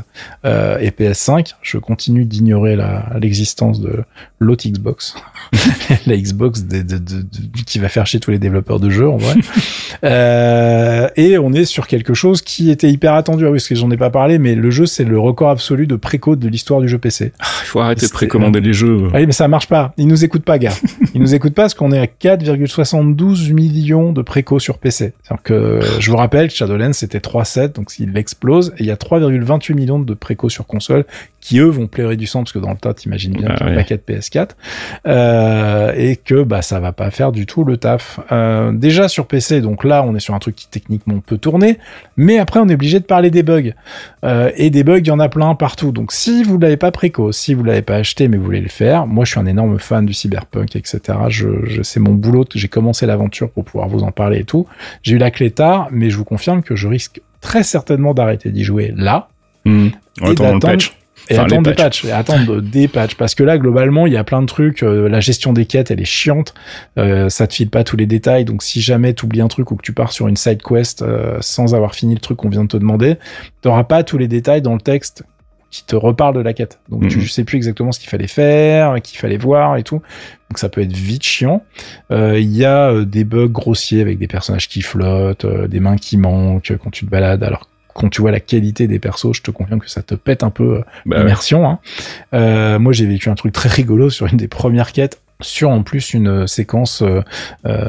[0.45, 1.55] euh, et PS5.
[1.62, 2.77] Je continue d'ignorer
[3.21, 4.05] l'existence de
[4.41, 5.15] l'autre Xbox,
[6.07, 7.25] la Xbox de, de, de,
[7.67, 9.35] qui va faire chier tous les développeurs de jeux en vrai.
[10.05, 13.45] euh, et on est sur quelque chose qui était hyper attendu.
[13.47, 15.87] Ah oui, parce que j'en ai pas parlé, mais le jeu c'est le record absolu
[15.87, 17.33] de préco de l'histoire du jeu PC.
[17.39, 19.09] Ah, il faut arrêter de précommander les jeux.
[19.12, 19.93] Ah oui, mais ça marche pas.
[19.97, 20.73] Ils nous écoutent pas, gars.
[21.15, 25.14] Ils nous écoutent pas parce qu'on est à 4,72 millions de préco sur PC.
[25.22, 28.92] C'est-à-dire que je vous rappelle que Shadowlands c'était 3,7, donc il explose, et il y
[28.92, 31.05] a 3,28 millions de préco sur console
[31.46, 33.66] qui eux vont pleurer du sang parce que dans le tas t'imagines bien bah, qu'il
[33.66, 34.48] y a un paquet de PS4
[35.07, 38.18] euh, et que bah ça va pas faire du tout le taf.
[38.33, 41.79] Euh, déjà sur PC, donc là on est sur un truc qui techniquement peut tourner,
[42.16, 43.74] mais après on est obligé de parler des bugs
[44.24, 45.92] euh, et des bugs il y en a plein partout.
[45.92, 48.68] Donc si vous l'avez pas préco, si vous l'avez pas acheté mais vous voulez le
[48.68, 51.00] faire, moi je suis un énorme fan du cyberpunk etc.
[51.29, 54.66] Je, je c'est mon boulot, j'ai commencé l'aventure pour pouvoir vous en parler et tout.
[55.03, 58.51] J'ai eu la clé tard, mais je vous confirme que je risque très certainement d'arrêter
[58.51, 59.29] d'y jouer là.
[59.64, 59.88] Mmh.
[60.23, 60.97] Le patch
[61.29, 62.05] Et attendre des patchs.
[62.05, 63.14] Et attendre des patchs.
[63.14, 64.83] Parce que là, globalement, il y a plein de trucs.
[64.83, 66.55] Euh, la gestion des quêtes, elle est chiante.
[66.99, 68.45] Euh, ça te file pas tous les détails.
[68.45, 71.03] Donc, si jamais tu oublies un truc ou que tu pars sur une side quest
[71.03, 73.16] euh, sans avoir fini le truc qu'on vient de te demander,
[73.61, 75.25] t'auras pas tous les détails dans le texte
[75.77, 76.81] qui te reparle de la quête.
[76.89, 77.27] Donc tu mhm.
[77.27, 80.01] sais plus exactement ce qu'il fallait faire, qu'il fallait voir et tout.
[80.49, 81.65] Donc ça peut être vite chiant.
[82.11, 85.81] Euh, il y a euh, des bugs grossiers avec des personnages qui flottent, euh, des
[85.81, 87.43] mains qui manquent quand tu te balades.
[87.43, 90.43] Alors quand tu vois la qualité des persos, je te confirme que ça te pète
[90.43, 91.79] un peu bah l'immersion.
[92.33, 92.79] Hein.
[92.79, 96.15] moi j'ai vécu un truc très rigolo sur une des premières quêtes, sur en plus
[96.15, 97.03] une séquence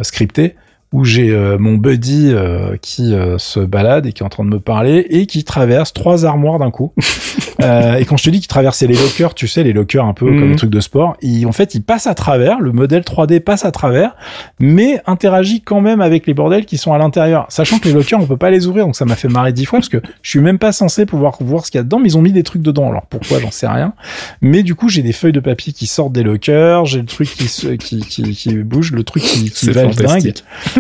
[0.01, 0.55] scriptée
[0.93, 4.45] où j'ai euh, mon buddy euh, qui euh, se balade et qui est en train
[4.45, 6.93] de me parler et qui traverse trois armoires d'un coup.
[7.59, 10.27] et quand je te dis qu'il traversait les lockers, tu sais, les lockers un peu
[10.27, 10.49] comme mhm.
[10.51, 13.65] les trucs de sport, il, en fait, il passe à travers, le modèle 3D passe
[13.65, 14.15] à travers,
[14.59, 17.45] mais interagit quand même avec les bordels qui sont à l'intérieur.
[17.49, 19.65] Sachant que les lockers, on peut pas les ouvrir, donc ça m'a fait marrer dix
[19.65, 21.99] fois parce que je suis même pas censé pouvoir voir ce qu'il y a dedans,
[21.99, 22.89] mais ils ont mis des trucs dedans.
[22.89, 23.93] Alors pourquoi, j'en sais rien.
[24.41, 27.27] Mais du coup, j'ai des feuilles de papier qui sortent des lockers, j'ai le truc
[27.27, 30.33] qui, qui, qui, qui bouge, le truc qui, qui va dingue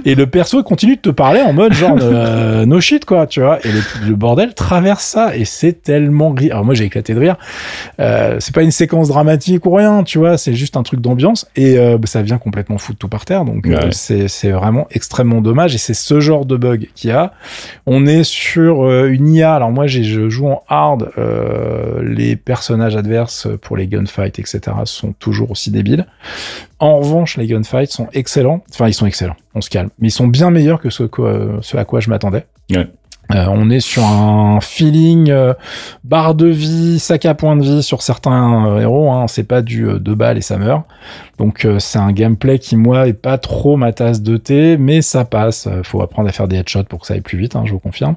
[0.05, 3.41] et le perso continue de te parler en mode genre euh, no shit quoi, tu
[3.41, 3.59] vois.
[3.65, 3.69] Et
[4.05, 6.51] le, bordel traverse ça et c'est tellement gris.
[6.51, 7.35] Alors moi j'ai éclaté de rire.
[7.99, 10.37] Euh, c'est pas une séquence dramatique ou rien, tu vois.
[10.37, 13.45] C'est juste un truc d'ambiance et euh, bah, ça vient complètement foutre tout par terre.
[13.45, 17.33] Donc euh, c'est vraiment extrêmement dommage et c'est ce genre de bug qu'il y a.
[17.85, 19.55] On est sur euh, une IA.
[19.55, 21.11] Alors moi je joue en hard.
[22.01, 26.05] les personnages adverses pour les gunfights etc sont toujours aussi débiles.
[26.79, 28.63] En revanche, les gunfights sont excellents.
[28.69, 29.35] Enfin, ils sont excellents.
[29.55, 29.89] On se calme.
[29.99, 31.03] Mais ils sont bien meilleurs que ce,
[31.75, 32.45] à quoi je m'attendais.
[33.35, 35.53] Euh, on est sur un feeling euh,
[36.03, 39.11] barre de vie, sac à point de vie sur certains euh, héros.
[39.11, 39.27] Hein.
[39.27, 40.83] C'est pas du deux balles et ça meurt.
[41.37, 45.01] Donc euh, c'est un gameplay qui moi est pas trop ma tasse de thé, mais
[45.01, 45.67] ça passe.
[45.67, 47.71] Euh, faut apprendre à faire des headshots pour que ça aille plus vite, hein, je
[47.71, 48.15] vous confirme.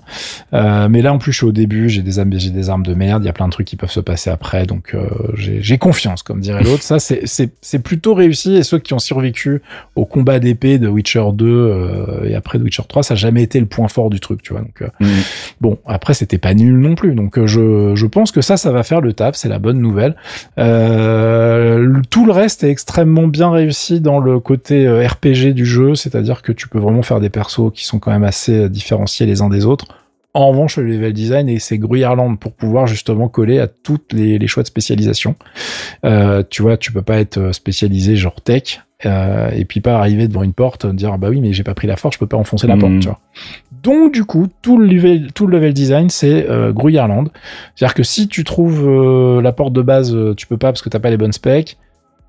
[0.54, 2.84] Euh, mais là en plus je suis au début, j'ai des armes, j'ai des armes
[2.84, 5.06] de merde, il y a plein de trucs qui peuvent se passer après, donc euh,
[5.34, 6.82] j'ai confiance, comme dirait l'autre.
[6.82, 9.62] Ça c'est plutôt réussi et ceux qui ont survécu
[9.96, 13.60] au combat d'épée de Witcher 2 et après de Witcher 3, ça a jamais été
[13.60, 14.62] le point fort du truc, tu vois.
[14.62, 15.06] Donc mmh.
[15.60, 18.82] bon après c'était pas nul non plus, donc je je pense que ça ça va
[18.82, 20.14] faire le taf, c'est la bonne nouvelle.
[20.56, 26.42] tout le reste est extrêmement bien réussi dans le côté euh, RPG du jeu, c'est-à-dire
[26.42, 29.42] que tu peux vraiment faire des persos qui sont quand même assez euh, différenciés les
[29.42, 29.86] uns des autres.
[30.32, 34.46] En revanche, le level design et c'est Gruyerland pour pouvoir justement coller à toutes les,
[34.46, 35.34] choix de spécialisation.
[36.04, 40.42] Euh, tu vois, tu peux pas être spécialisé genre tech et puis pas arriver devant
[40.42, 42.66] une porte dire bah oui mais j'ai pas pris la force, je peux pas enfoncer
[42.66, 42.92] la porte.
[42.92, 43.00] Hmm.
[43.00, 43.18] Tu vois.
[43.82, 49.52] Donc du coup, tout le level, design c'est euh, C'est-à-dire que si tu trouves la
[49.52, 51.78] porte de base, tu peux pas parce que t'as pas les bonnes specs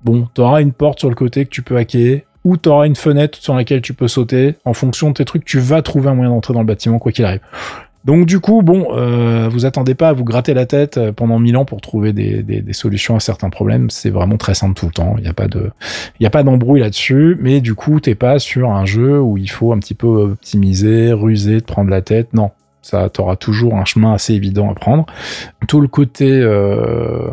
[0.04, 2.86] bon, tu auras une porte sur le côté que tu peux hacker, ou tu auras
[2.86, 4.56] une fenêtre sur laquelle tu peux sauter.
[4.64, 7.12] En fonction de tes trucs, tu vas trouver un moyen d'entrer dans le bâtiment, quoi
[7.12, 7.40] qu'il arrive.
[8.04, 11.38] Donc du coup, bon, euh, vous attendez pas à vous gratter la tête euh, pendant
[11.38, 13.90] mille ans pour trouver des, solutions à certains problèmes.
[13.90, 15.14] C'est vraiment très simple tout le temps.
[15.18, 15.70] Il n'y a pas de,
[16.18, 17.36] il y a pas d'embrouille là-dessus.
[17.40, 21.12] Mais du coup, t'es pas sur un jeu où il faut un petit peu optimiser,
[21.12, 22.34] ruser, te prendre la tête.
[22.34, 22.50] Non,
[22.82, 25.06] ça t'aura toujours un chemin assez évident à prendre.
[25.68, 27.28] Tout le côté euh,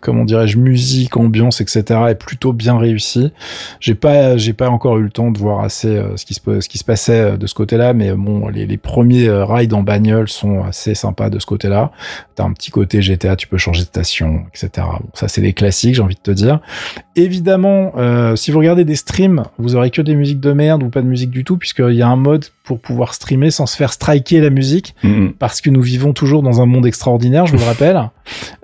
[0.00, 1.82] comment dirais-je, musique, ambiance, etc.
[2.08, 3.32] est plutôt bien réussi.
[3.80, 6.60] J'ai pas, j'ai pas encore eu le temps de voir assez euh, ce qui se,
[6.60, 9.82] ce qui se passait euh, de ce côté-là, mais bon, les, premiers euh, rides en
[9.82, 11.90] bagnole sont assez sympas de ce côté-là.
[12.34, 14.86] T'as un petit côté GTA, tu peux changer de station, etc.
[15.00, 16.60] Bon, ça c'est les classiques, j'ai envie de te dire.
[17.16, 17.92] Évidemment,
[18.36, 21.08] si vous regardez des streams, vous aurez que des musiques de merde ou pas de
[21.08, 24.42] musique du tout, puisqu'il y a un mode pour pouvoir streamer sans se faire striker
[24.42, 25.32] la musique, mm-hmm.
[25.38, 27.98] parce que nous vivons toujours dans un monde extraordinaire, je vous le rappelle.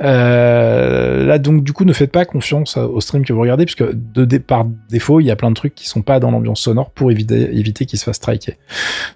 [0.03, 3.83] Euh, là, donc, du coup, ne faites pas confiance au stream que vous regardez, puisque
[3.95, 6.91] de par défaut, il y a plein de trucs qui sont pas dans l'ambiance sonore
[6.91, 8.59] pour éviter, éviter qu'il se fasse striker.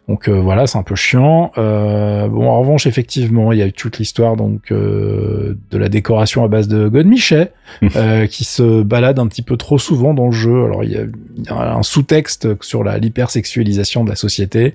[0.08, 1.52] Donc euh, voilà, c'est un peu chiant.
[1.58, 6.44] Euh, bon, en revanche, effectivement, il y a eu toute l'histoire donc de la décoration
[6.44, 7.52] à base de Godmichet,
[8.30, 10.64] qui se balade un petit peu trop souvent dans le jeu.
[10.64, 11.02] Alors, il y a,
[11.36, 14.74] il y a un sous-texte sur l'hypersexualisation de la société.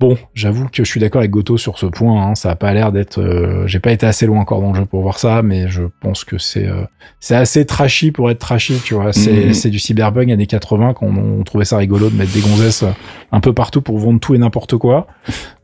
[0.00, 2.22] Bon, j'avoue que je suis d'accord avec Goto sur ce point.
[2.22, 2.34] Hein.
[2.36, 3.20] Ça a pas l'air d'être.
[3.20, 5.82] Euh, j'ai pas été assez loin encore dans le jeu pour voir ça, mais je
[6.00, 6.84] pense que c'est euh,
[7.18, 8.74] c'est assez trashy pour être trashy.
[8.84, 9.54] Tu vois, c'est mhm.
[9.54, 12.92] c'est du cyberbug années 80 qu'on on trouvait ça rigolo de mettre des gonzesses euh,
[13.32, 15.06] un peu partout pour vendre tout et n'importe quoi.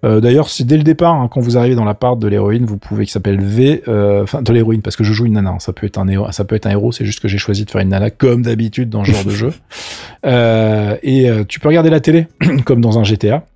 [0.03, 2.77] D'ailleurs, si dès le départ, hein, quand vous arrivez dans la part de l'héroïne, vous
[2.77, 3.83] pouvez qui s'appelle V,
[4.23, 5.53] enfin de l'héroïne, parce que je joue une nana.
[5.53, 5.59] Hein.
[5.61, 6.93] Ça peut être un héros, ça peut être un héros.
[6.93, 9.31] C'est juste que j'ai choisi de faire une nana comme d'habitude dans ce genre de
[9.31, 9.53] jeu.
[11.03, 12.27] et tu peux regarder la télé
[12.67, 13.47] comme dans un GTA.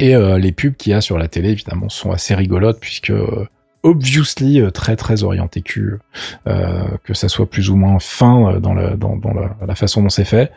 [0.00, 3.10] Et euh, les pubs qu'il y a sur la télé, évidemment, sont assez rigolotes puisque
[3.10, 3.46] euh,
[3.82, 5.98] obviously euh, très très orienté cul,
[6.46, 10.08] euh, que ça soit plus ou moins fin dans la, dans, dans la, façon dont
[10.08, 10.52] c'est fait.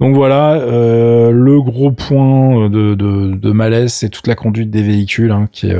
[0.00, 4.82] Donc voilà, euh, le gros point de, de, de malaise, c'est toute la conduite des
[4.82, 5.76] véhicules, hein, qui est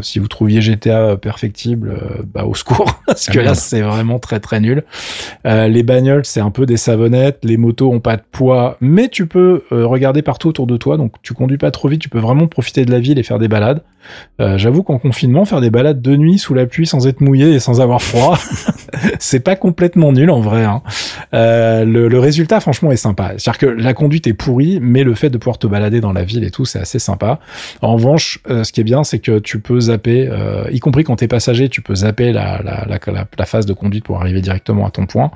[0.00, 1.96] si vous trouviez GTA perfectible,
[2.32, 4.84] bah au secours, parce que ah, là c'est vraiment très très nul.
[5.44, 9.26] les bagnoles c'est un peu des savonnettes, les motos ont pas de poids, mais tu
[9.26, 12.46] peux regarder partout autour de toi, donc tu conduis pas trop vite, tu peux vraiment
[12.46, 13.82] profiter de la ville et faire des balades.
[14.38, 17.60] J'avoue qu'en confinement, faire des balades de nuit sous la pluie sans être mouillé et
[17.60, 18.38] sans avoir froid,
[19.18, 20.64] c'est pas complètement nul en vrai.
[20.64, 20.82] Hein.
[21.32, 23.32] le, le résultat franchement est sympa.
[23.36, 26.24] C'est-à-dire que la conduite est pourrie, mais le fait de pouvoir te balader dans la
[26.24, 27.40] ville et tout, c'est assez sympa.
[27.82, 31.04] En revanche, euh, ce qui est bien, c'est que tu peux zapper, euh, y compris
[31.04, 32.60] quand t'es passager, tu peux zapper la,
[33.46, 35.30] phase de conduite pour arriver directement à ton point,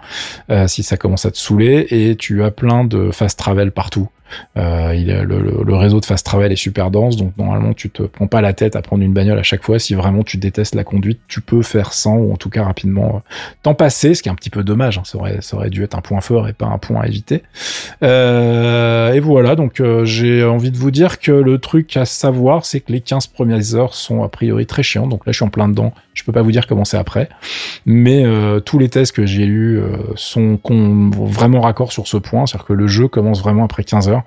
[0.51, 4.09] euh, si ça commence à te saouler, et tu as plein de fast travel partout.
[4.57, 8.03] Euh, il le, le, réseau de fast travel est super dense, donc normalement tu te
[8.03, 9.79] prends pas la tête à prendre une bagnole à chaque fois.
[9.79, 13.17] Si vraiment tu détestes la conduite, tu peux faire sans ou en tout cas rapidement
[13.17, 13.19] euh,
[13.63, 14.99] t'en passer, ce qui est un petit peu dommage.
[14.99, 15.03] Hein.
[15.05, 17.43] Ça, aurait, ça dû être un point fort et pas un point à éviter.
[18.03, 22.65] Euh, et voilà, donc euh, j'ai envie de vous dire que le truc à savoir,
[22.65, 25.07] c'est que les 15 premières heures sont a priori très chiants.
[25.07, 25.93] Donc là, je suis en plein dedans.
[26.15, 27.31] Je peux pas vous dire comment c'est après,
[27.87, 32.67] mais euh, tous les tests que j'ai euh, sont vraiment raccord sur ce point, c'est-à-dire
[32.67, 34.22] que le jeu commence vraiment après 15 heures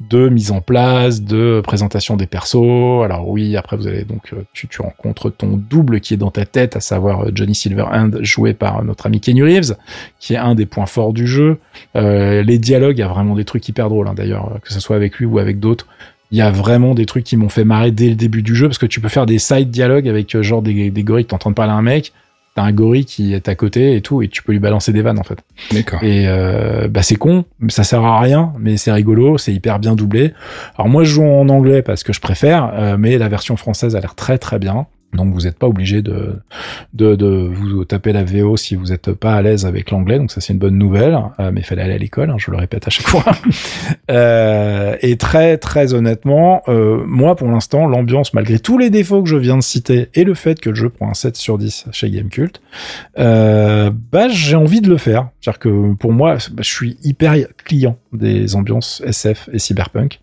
[0.00, 3.04] de mise en place, de présentation des persos.
[3.04, 6.46] Alors oui, après vous allez donc euh, tu, rencontres ton double qui est dans ta
[6.46, 9.76] tête, à savoir Johnny Silverhand joué par notre ami Kenny Reeves,
[10.18, 11.58] qui est un des points forts du jeu.
[11.94, 14.96] les dialogues, il y a vraiment des trucs hyper drôles hein, d'ailleurs, que ce soit
[14.96, 15.86] avec lui ou avec d'autres
[16.34, 18.66] il y a vraiment des trucs qui m'ont fait marrer dès le début du jeu
[18.66, 21.28] parce que tu peux faire des side dialogues avec euh, genre des, des gorilles qui
[21.28, 22.12] t'entendent de parler à un mec
[22.54, 25.02] t'as un gorille qui est à côté et tout et tu peux lui balancer des
[25.02, 25.38] vannes en fait.
[25.72, 26.02] D'accord.
[26.02, 29.94] Et euh, bah c'est con ça sert à rien mais c'est rigolo c'est hyper bien
[29.94, 30.32] doublé.
[30.76, 33.96] Alors moi je joue en anglais parce que je préfère euh, mais la version française
[33.96, 36.36] a l'air très très bien donc vous n'êtes pas obligé de,
[36.92, 40.18] de, de, vous taper la VO si vous n'êtes pas à l'aise avec l'anglais.
[40.18, 41.18] Donc ça c'est une bonne nouvelle.
[41.40, 43.24] Euh, mais il fallait aller à l'école, hein, je le répète à chaque fois.
[44.10, 49.28] euh, et très très honnêtement, euh, moi pour l'instant, l'ambiance, malgré tous les défauts que
[49.28, 51.86] je viens de citer et le fait que le jeu prend un 7 sur 10
[51.92, 52.60] chez Gamecult,
[53.18, 55.28] euh, bah j'ai envie de le faire.
[55.40, 60.20] C'est-à-dire que pour moi, bah, je suis hyper client des ambiances SF et cyberpunk.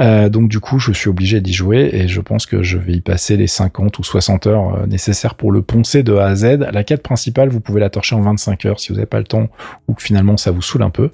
[0.00, 2.92] Euh, donc du coup, je suis obligé d'y jouer et je pense que je vais
[2.92, 6.34] y passer les 50 ou 60 heures euh, nécessaires pour le poncer de A à
[6.34, 6.68] Z.
[6.72, 9.24] La quête principale, vous pouvez la torcher en 25 heures si vous n'avez pas le
[9.24, 9.48] temps
[9.86, 11.10] ou que finalement ça vous saoule un peu.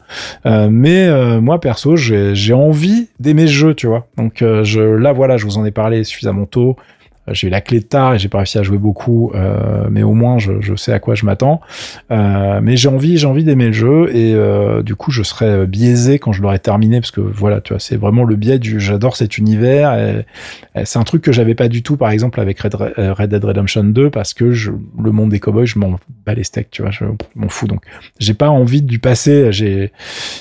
[0.47, 4.07] Euh, mais moi perso, j'ai envie d'aimer ce jeu, tu vois.
[4.17, 6.77] Donc je, là voilà, je vous en ai parlé suffisamment tôt.
[7.33, 10.03] J'ai eu la clé de tard et j'ai pas réussi à jouer beaucoup, euh, mais
[10.03, 11.61] au moins je, je, sais à quoi je m'attends.
[12.11, 15.67] Euh, mais j'ai envie, j'ai envie d'aimer le jeu et euh, du coup je serai
[15.67, 18.79] biaisé quand je l'aurai terminé parce que voilà, tu vois, c'est vraiment le biais du
[18.79, 19.95] j'adore cet univers.
[19.95, 20.27] Et,
[20.85, 23.85] c'est un truc que j'avais pas du tout, par exemple avec Red, Red, Dead Redemption
[23.85, 26.91] 2 parce que je, le monde des cowboys, je m'en bats les steaks, tu vois,
[26.91, 27.05] je
[27.37, 27.67] m'en fous.
[27.67, 27.83] Donc
[28.19, 29.51] j'ai pas envie du passer.
[29.51, 29.93] J'ai,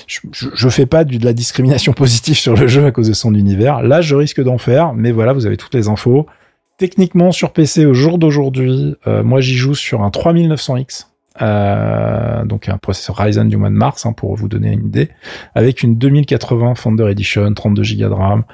[0.06, 3.14] je, je, fais pas du, de la discrimination positive sur le jeu à cause de
[3.14, 3.82] son univers.
[3.82, 6.26] Là, je risque d'en faire, mais voilà, vous avez toutes les infos.
[6.76, 11.06] Techniquement, sur PC au jour d'aujourd'hui, euh, moi j'y joue sur un 3900X.
[11.42, 15.08] Euh, donc un processeur Ryzen du mois de mars hein, pour vous donner une idée
[15.56, 18.44] avec une 2080 Founder Edition 32 Go de RAM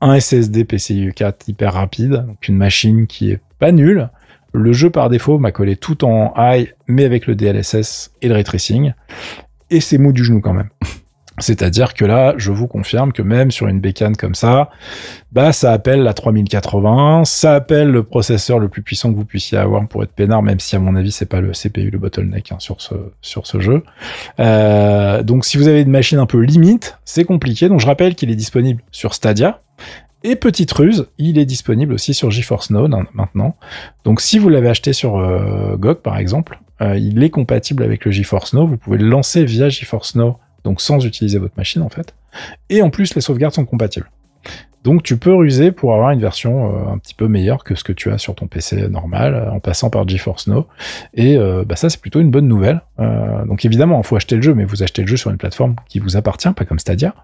[0.00, 4.10] un SSD PCIe 4 hyper rapide donc une machine qui est pas nulle
[4.52, 8.34] le jeu par défaut m'a collé tout en high mais avec le DLSS et le
[8.34, 8.94] ray tracing
[9.70, 10.70] et c'est mou du genou quand même
[11.38, 14.70] c'est-à-dire que là, je vous confirme que même sur une bécane comme ça,
[15.32, 19.58] bah ça appelle la 3080, ça appelle le processeur le plus puissant que vous puissiez
[19.58, 22.52] avoir pour être peinard, même si à mon avis c'est pas le CPU le bottleneck
[22.52, 23.82] hein, sur ce sur ce jeu.
[24.38, 27.68] Euh, donc si vous avez une machine un peu limite, c'est compliqué.
[27.68, 29.60] Donc je rappelle qu'il est disponible sur Stadia.
[30.26, 33.56] Et petite ruse, il est disponible aussi sur GeForce Now hein, maintenant.
[34.04, 38.04] Donc si vous l'avez acheté sur euh, GOG par exemple, euh, il est compatible avec
[38.04, 38.66] le GeForce Now.
[38.66, 42.14] Vous pouvez le lancer via GeForce Now donc sans utiliser votre machine en fait.
[42.68, 44.10] Et en plus, les sauvegardes sont compatibles.
[44.84, 47.82] Donc tu peux ruser pour avoir une version euh, un petit peu meilleure que ce
[47.82, 50.66] que tu as sur ton PC normal, euh, en passant par GeForce Now.
[51.14, 52.82] Et euh, bah ça c'est plutôt une bonne nouvelle.
[53.46, 55.74] donc évidemment, il faut acheter le jeu, mais vous achetez le jeu sur une plateforme
[55.88, 57.14] qui vous appartient, pas comme Stadia.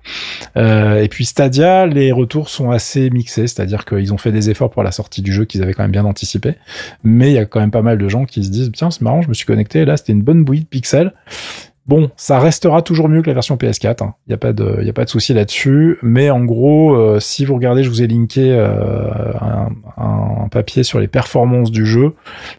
[0.57, 4.83] et puis Stadia, les retours sont assez mixés, c'est-à-dire qu'ils ont fait des efforts pour
[4.83, 6.55] la sortie du jeu qu'ils avaient quand même bien anticipé.
[7.05, 9.03] Mais il y a quand même pas mal de gens qui se disent, tiens c'est
[9.03, 11.13] marrant, je me suis connecté, là c'était une bonne bouillie de pixels.
[11.91, 14.05] Bon, ça restera toujours mieux que la version PS4.
[14.05, 15.99] Il n'y a pas de, de souci là-dessus.
[16.03, 20.85] Mais en gros, euh, si vous regardez, je vous ai linké euh, un, un, papier
[20.85, 22.15] sur les performances du jeu.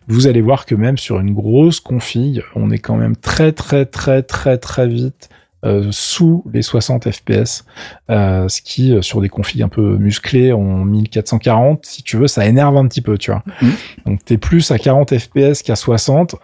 [0.09, 3.85] Vous allez voir que même sur une grosse config, on est quand même très très
[3.85, 5.29] très très très vite
[5.63, 7.65] euh, sous les 60 FPS,
[8.09, 12.27] euh, ce qui euh, sur des configs un peu musclés en 1440, si tu veux,
[12.27, 13.43] ça énerve un petit peu, tu vois.
[13.45, 13.75] Donc, mmh.
[14.05, 16.35] Donc t'es plus à 40 FPS qu'à 60,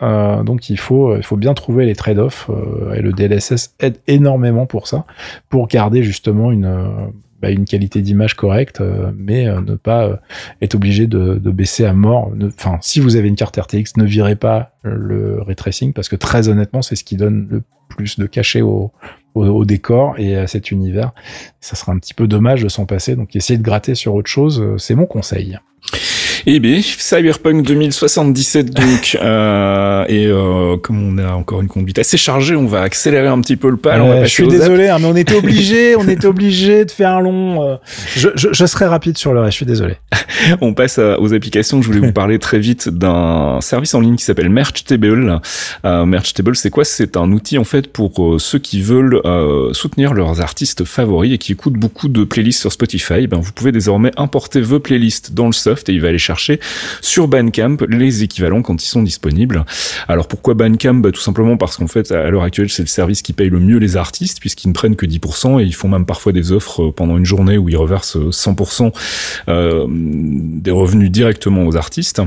[0.46, 2.50] donc il faut il faut bien trouver les trade-offs
[2.96, 5.06] et le DLSS aide énormément pour ça,
[5.50, 8.82] pour garder justement une bah, une qualité d'image correcte,
[9.16, 10.20] mais ne pas
[10.62, 12.32] être obligé de, de, baisser à mort.
[12.44, 16.16] Enfin, si vous avez une carte RTX, ne virez pas le ray tracing parce que
[16.16, 18.92] très honnêtement, c'est ce qui donne le plus de cachet au,
[19.36, 21.12] au, décor et à cet univers.
[21.62, 23.16] Ça sera un petit peu dommage de s'en passer.
[23.16, 25.58] Donc, essayez de gratter sur autre chose, c'est mon conseil.
[26.46, 32.18] Eh bien, Cyberpunk 2077 donc, euh, et euh, comme on a encore une conduite assez
[32.18, 34.24] chargée, on va accélérer un petit peu le pas.
[34.24, 37.64] je suis désolé, hein, mais on était obligé, on était obligé de faire un long.
[37.64, 37.76] Euh,
[38.16, 39.54] je, je, je, serai rapide sur le reste.
[39.54, 39.96] Je suis désolé.
[40.62, 41.82] on passe aux applications.
[41.82, 45.42] Je voulais vous parler très vite d'un service en ligne qui s'appelle Merchtable.
[45.86, 46.86] Euh, Merchtable, c'est quoi?
[46.86, 51.34] C'est un outil en fait pour euh, ceux qui veulent euh, soutenir leurs artistes favoris
[51.34, 53.28] et qui écoutent beaucoup de playlists sur Spotify.
[53.28, 56.60] Ben, vous pouvez désormais importer vos playlists dans le soft et il va aller chercher
[57.02, 59.66] sur Bandcamp les équivalents quand ils sont disponibles.
[60.08, 60.96] Alors pourquoi Bandcamp?
[60.96, 63.60] Bah, Tout simplement parce qu'en fait, à l'heure actuelle, c'est le service qui paye le
[63.60, 66.84] mieux les artistes, puisqu'ils ne prennent que 10%, et ils font même parfois des offres
[66.84, 68.92] euh, pendant une journée où ils reversent 100%
[69.48, 72.22] euh, des revenus directement aux artistes.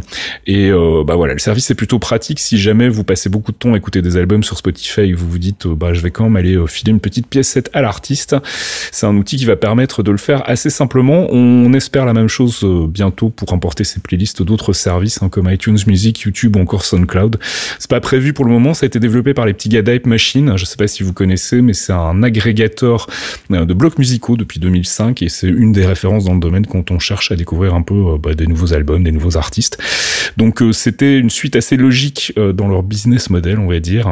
[0.47, 3.57] Et euh, bah voilà, le service est plutôt pratique si jamais vous passez beaucoup de
[3.57, 6.25] temps à écouter des albums sur Spotify et vous vous dites, bah je vais quand
[6.25, 8.37] même aller filer une petite piècette à l'artiste.
[8.93, 11.27] C'est un outil qui va permettre de le faire assez simplement.
[11.31, 15.79] On espère la même chose bientôt pour importer ces playlists d'autres services hein, comme iTunes
[15.87, 17.39] Music, YouTube ou encore SoundCloud.
[17.79, 20.07] C'est pas prévu pour le moment, ça a été développé par les petits gars d'Hype
[20.07, 20.57] Machine.
[20.57, 23.07] Je sais pas si vous connaissez, mais c'est un agrégateur
[23.51, 26.91] euh, de blocs musicaux depuis 2005 et c'est une des références dans le domaine quand
[26.91, 29.79] on cherche à découvrir un peu euh, bah, des nouveaux albums, des nouveaux artistes.
[30.37, 34.09] Donc euh, c'était une suite assez logique dans leur business model, on va dire.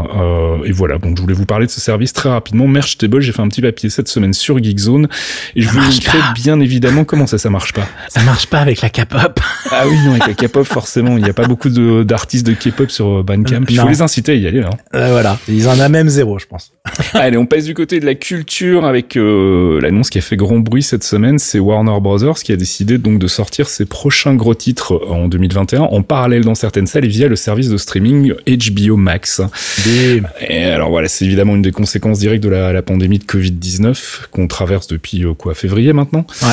[0.64, 2.66] et voilà, donc je voulais vous parler de ce service très rapidement.
[2.66, 5.08] Merchtable, j'ai fait un petit papier cette semaine sur Geekzone
[5.54, 7.86] et je vous montrer bien évidemment comment ça, ça marche pas.
[8.08, 9.40] Ça marche pas avec la K-pop.
[9.70, 12.90] Ah oui, non, avec la K-pop, forcément, il n'y a pas beaucoup d'artistes de, K-pop
[12.90, 13.64] sur Bandcamp.
[13.68, 14.62] Il faut les inciter à y aller.
[14.62, 14.70] Hein.
[14.94, 16.72] Euh, voilà, ils en ont même zéro, je pense.
[17.14, 20.59] Allez, on passe du côté de la culture avec euh, l'annonce qui a fait grand
[20.59, 21.38] bruit cette semaine.
[21.38, 25.83] C'est Warner Brothers qui a décidé donc de sortir ses prochains gros titres en 2021
[25.83, 29.40] en parallèle dans certaines salles et via le service de streaming HBO Max.
[29.87, 34.28] Et alors voilà, c'est évidemment une des conséquences directes de la, la pandémie de Covid-19
[34.31, 36.26] qu'on traverse depuis euh, quoi février maintenant.
[36.42, 36.48] Ouais.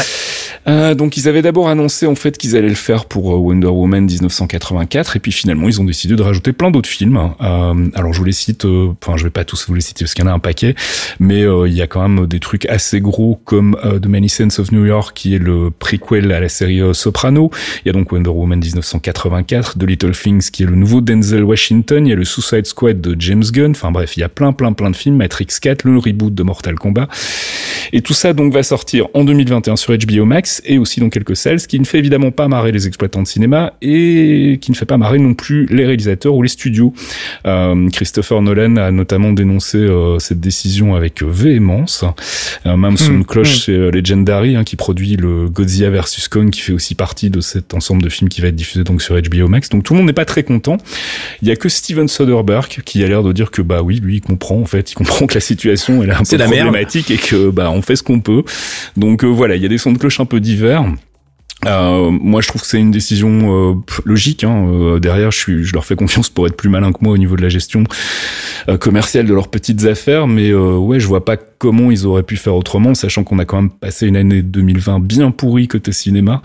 [0.68, 3.68] Euh, donc ils avaient d'abord annoncé en fait qu'ils allaient le faire pour euh, Wonder
[3.68, 7.18] Woman 1984 et puis finalement ils ont décidé de rajouter plein d'autres films.
[7.42, 10.06] Euh, alors je vous les cite, euh, enfin je vais pas tous vous les citer
[10.06, 10.76] parce qu'il y en a un paquet,
[11.20, 14.72] mais il y a quand même des trucs assez gros comme The Many Saints of
[14.72, 17.52] New York qui est le prequel à la série Soprano.
[17.84, 21.44] Il y a donc Wonder Woman 1984, The Little Things qui est le nouveau Denzel
[21.44, 22.06] Washington.
[22.06, 23.72] Il y a le Suicide Squad de James Gunn.
[23.72, 25.18] Enfin bref, il y a plein plein plein de films.
[25.18, 27.08] Matrix 4, le reboot de Mortal Kombat.
[27.94, 31.36] Et tout ça donc va sortir en 2021 sur HBO Max et aussi dans quelques
[31.36, 34.76] salles, ce qui ne fait évidemment pas marrer les exploitants de cinéma et qui ne
[34.76, 36.94] fait pas marrer non plus les réalisateurs ou les studios.
[37.46, 42.06] Euh, Christopher Nolan a notamment dénoncé euh, cette décision avec véhémence.
[42.66, 46.50] Euh, même son mmh, cloche, c'est euh, Legendary hein, qui produit le Godzilla vs Kong,
[46.50, 49.20] qui fait aussi partie de cet ensemble de films qui va être diffusé donc sur
[49.20, 49.70] HBO Max.
[49.70, 50.78] Donc tout le monde n'est pas très content.
[51.42, 54.16] Il y a que Steven Soderbergh qui a l'air de dire que bah oui, lui
[54.16, 57.18] il comprend en fait, il comprend que la situation elle est un peu problématique et
[57.18, 58.44] que bah on fait ce qu'on peut.
[58.96, 60.86] Donc voilà, il y a des sons de cloche un peu divers.
[61.66, 63.76] Euh, moi, je trouve que c'est une décision euh,
[64.06, 64.44] logique.
[64.44, 64.68] Hein.
[64.68, 67.18] Euh, derrière, je, suis, je leur fais confiance pour être plus malin que moi au
[67.18, 67.84] niveau de la gestion
[68.80, 70.28] commerciale de leurs petites affaires.
[70.28, 73.62] Mais ouais, je vois pas comment ils auraient pu faire autrement, sachant qu'on a quand
[73.62, 76.42] même passé une année 2020 bien pourrie côté cinéma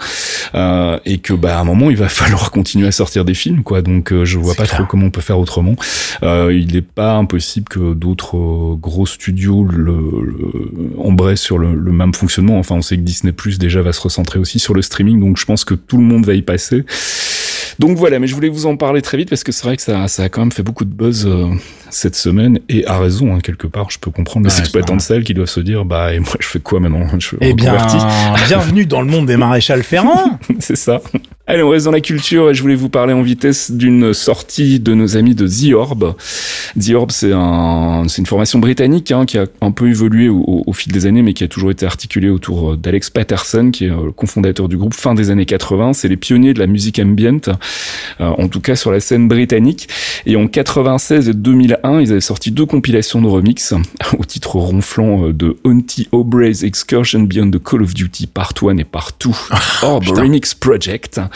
[1.05, 3.83] et que bah à un moment il va falloir continuer à sortir des films, quoi.
[3.83, 5.77] Donc je vois pas trop comment on peut faire autrement.
[6.23, 12.59] il n'est pas impossible que d'autres gros studios le, le sur le, le même fonctionnement.
[12.59, 15.37] Enfin, on sait que Disney Plus déjà va se recentrer aussi sur le streaming donc
[15.37, 16.85] je pense que tout le monde va y passer.
[17.79, 19.83] Donc voilà, mais je voulais vous en parler très vite parce que c'est vrai que
[19.83, 21.47] ça, ça a quand même fait beaucoup de buzz euh,
[21.91, 23.91] cette semaine et à raison hein, quelque part.
[23.91, 26.47] Je peux comprendre les exploitants de salle qui doivent se dire bah et moi je
[26.47, 27.07] fais quoi maintenant?
[27.19, 27.77] Je Eh bien,
[28.47, 30.39] bienvenue dans le monde des maréchals Ferrand.
[30.59, 31.01] c'est ça.
[31.51, 34.79] Allez, on reste dans la culture et je voulais vous parler en vitesse d'une sortie
[34.79, 36.15] de nos amis de The Orb.
[36.81, 40.73] The Orb, c'est un, une formation britannique hein, qui a un peu évolué au, au,
[40.73, 44.05] fil des années, mais qui a toujours été articulée autour d'Alex Patterson, qui est euh,
[44.05, 45.95] le cofondateur du groupe fin des années 80.
[45.95, 47.41] C'est les pionniers de la musique ambient,
[48.21, 49.89] euh, en tout cas sur la scène britannique.
[50.27, 53.75] Et en 96 et 2001, ils avaient sorti deux compilations de remix
[54.19, 58.77] au titre ronflant euh, de Auntie Aubrey's Excursion Beyond the Call of Duty Part 1
[58.77, 59.31] et Part 2,
[59.83, 61.21] Orb Remix Project.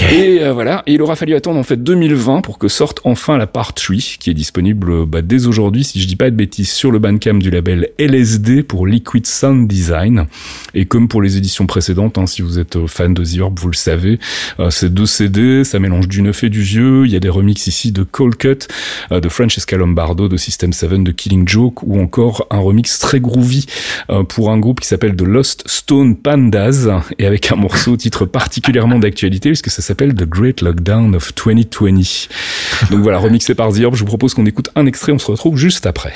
[0.00, 3.36] Et euh, voilà, et il aura fallu attendre en fait 2020 pour que sorte enfin
[3.36, 6.70] la part 3 qui est disponible bah, dès aujourd'hui, si je dis pas de bêtises,
[6.70, 10.26] sur le Bandcamp du label LSD pour Liquid Sound Design.
[10.74, 13.58] Et comme pour les éditions précédentes, hein, si vous êtes euh, fan de The Orb,
[13.58, 14.20] vous le savez,
[14.60, 17.04] euh, c'est deux CD, ça mélange du neuf et du vieux.
[17.04, 18.68] Il y a des remixes ici de Cold Cut,
[19.10, 23.66] de Francesca Lombardo, de System 7, de Killing Joke, ou encore un remix très groovy
[24.28, 28.98] pour un groupe qui s'appelle The Lost Stone Pandas, et avec un morceau titre particulièrement
[28.98, 32.28] d'actualité puisque ça s'appelle The Great Lockdown of 2020.
[32.90, 35.30] Donc voilà, remixé par The Orb, je vous propose qu'on écoute un extrait, on se
[35.30, 36.12] retrouve juste après.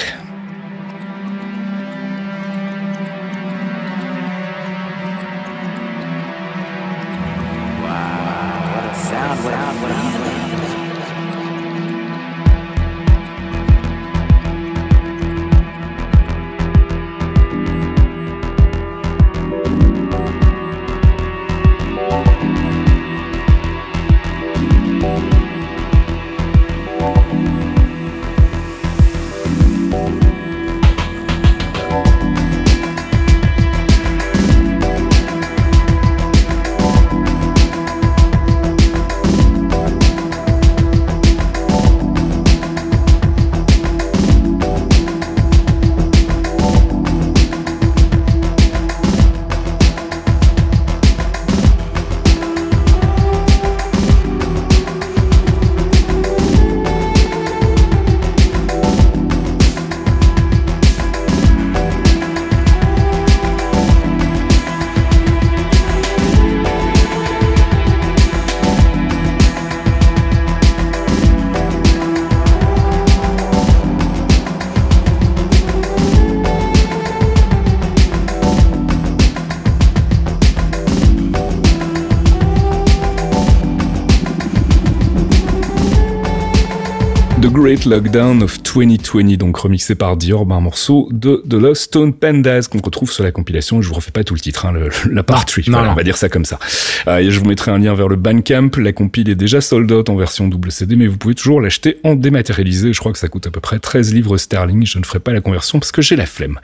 [87.73, 92.69] Great Lockdown of 2020, donc remixé par Dior, un morceau de The Lost Stone Pandas
[92.71, 93.83] qu'on retrouve sur la compilation.
[93.83, 94.75] Je vous refais pas tout le titre, hein,
[95.11, 96.59] la part 3, on va dire ça comme ça.
[97.07, 98.71] Euh, je vous mettrai un lien vers le Bandcamp.
[98.79, 101.99] La compile est déjà sold out en version double CD, mais vous pouvez toujours l'acheter
[102.05, 102.93] en dématérialisé.
[102.93, 104.87] Je crois que ça coûte à peu près 13 livres sterling.
[104.87, 106.59] Je ne ferai pas la conversion parce que j'ai la flemme.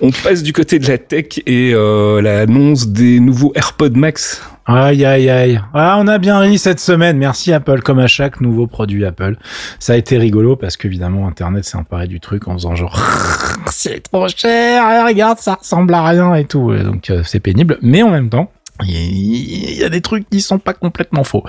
[0.00, 5.04] On passe du côté de la tech et euh, l'annonce des nouveaux AirPods Max Aïe
[5.04, 5.60] aïe aïe.
[5.74, 7.18] Ah, on a bien ri cette semaine.
[7.18, 9.34] Merci Apple, comme à chaque nouveau produit Apple.
[9.80, 12.98] Ça a été rigolo parce qu'évidemment Internet s'est emparé du truc en faisant genre
[13.70, 14.82] c'est trop cher.
[14.84, 16.74] Ah, regarde, ça ressemble à rien et tout.
[16.74, 18.50] Donc euh, c'est pénible, mais en même temps.
[18.84, 21.44] Il y a des trucs qui sont pas complètement faux.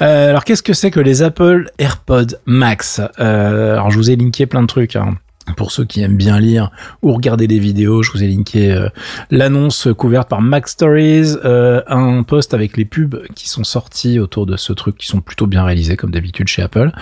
[0.00, 3.00] Euh, alors qu'est-ce que c'est que les Apple AirPods Max?
[3.18, 4.96] Euh, Alors je vous ai linké plein de trucs.
[4.96, 5.16] Hein.
[5.56, 6.70] Pour ceux qui aiment bien lire
[7.02, 8.88] ou regarder des vidéos, je vous ai linké euh,
[9.30, 14.46] l'annonce couverte par Mac Stories, euh, un post avec les pubs qui sont sortis autour
[14.46, 16.92] de ce truc, qui sont plutôt bien réalisés comme d'habitude chez Apple,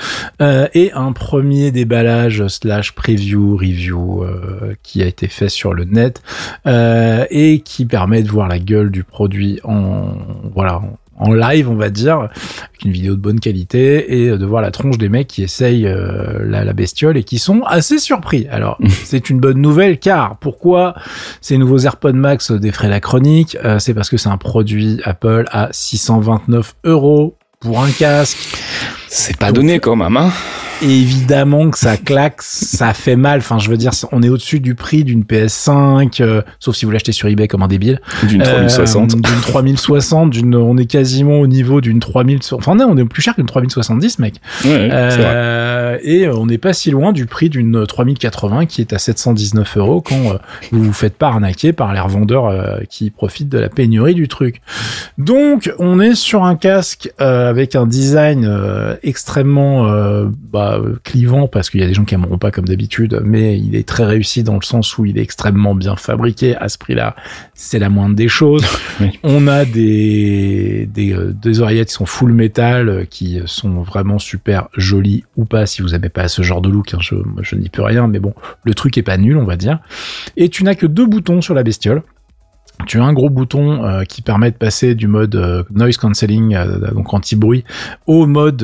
[0.40, 4.24] euh, et un premier déballage slash preview review
[4.82, 6.22] qui a été fait sur le net
[7.30, 10.14] et qui permet de voir la gueule du produit en
[10.54, 14.62] voilà en live, on va dire, avec une vidéo de bonne qualité et de voir
[14.62, 18.46] la tronche des mecs qui essayent euh, la, bestiole et qui sont assez surpris.
[18.50, 20.94] Alors, c'est une bonne nouvelle car pourquoi
[21.40, 25.44] ces nouveaux AirPods Max défraient la chronique euh, C'est parce que c'est un produit Apple
[25.50, 28.38] à 629 euros pour un casque.
[29.08, 30.30] C'est pas donné quand même, hein
[30.82, 33.38] évidemment que ça claque, ça fait mal.
[33.38, 36.90] Enfin, je veux dire, on est au-dessus du prix d'une PS5, euh, sauf si vous
[36.90, 38.00] l'achetez sur eBay comme un débile.
[38.24, 39.14] D'une 3060.
[39.14, 43.04] Euh, d'une 3060, d'une, on est quasiment au niveau d'une 3000, enfin, non, on est
[43.04, 44.34] plus cher qu'une 3070, mec.
[44.64, 48.98] Ouais, euh, et on n'est pas si loin du prix d'une 3080 qui est à
[48.98, 50.38] 719 euros quand
[50.72, 54.60] vous vous faites pas arnaquer par les revendeurs qui profitent de la pénurie du truc.
[55.18, 58.48] Donc, on est sur un casque avec un design
[59.02, 59.86] extrêmement,
[60.52, 60.65] bah,
[61.04, 63.86] clivant parce qu'il y a des gens qui aimeront pas comme d'habitude, mais il est
[63.86, 67.16] très réussi dans le sens où il est extrêmement bien fabriqué à ce prix-là.
[67.54, 68.64] C'est la moindre des choses.
[69.22, 74.18] On a des, des, euh, des oreillettes qui sont full métal, euh, qui sont vraiment
[74.18, 76.94] super jolies ou pas si vous n'aimez pas ce genre de look.
[76.94, 79.56] Hein, je, je n'y peux rien, mais bon, le truc est pas nul, on va
[79.56, 79.78] dire.
[80.36, 82.02] Et tu n'as que deux boutons sur la bestiole
[82.84, 86.54] tu as un gros bouton euh, qui permet de passer du mode euh, noise cancelling,
[86.54, 87.64] euh, donc anti-bruit,
[88.06, 88.56] au mode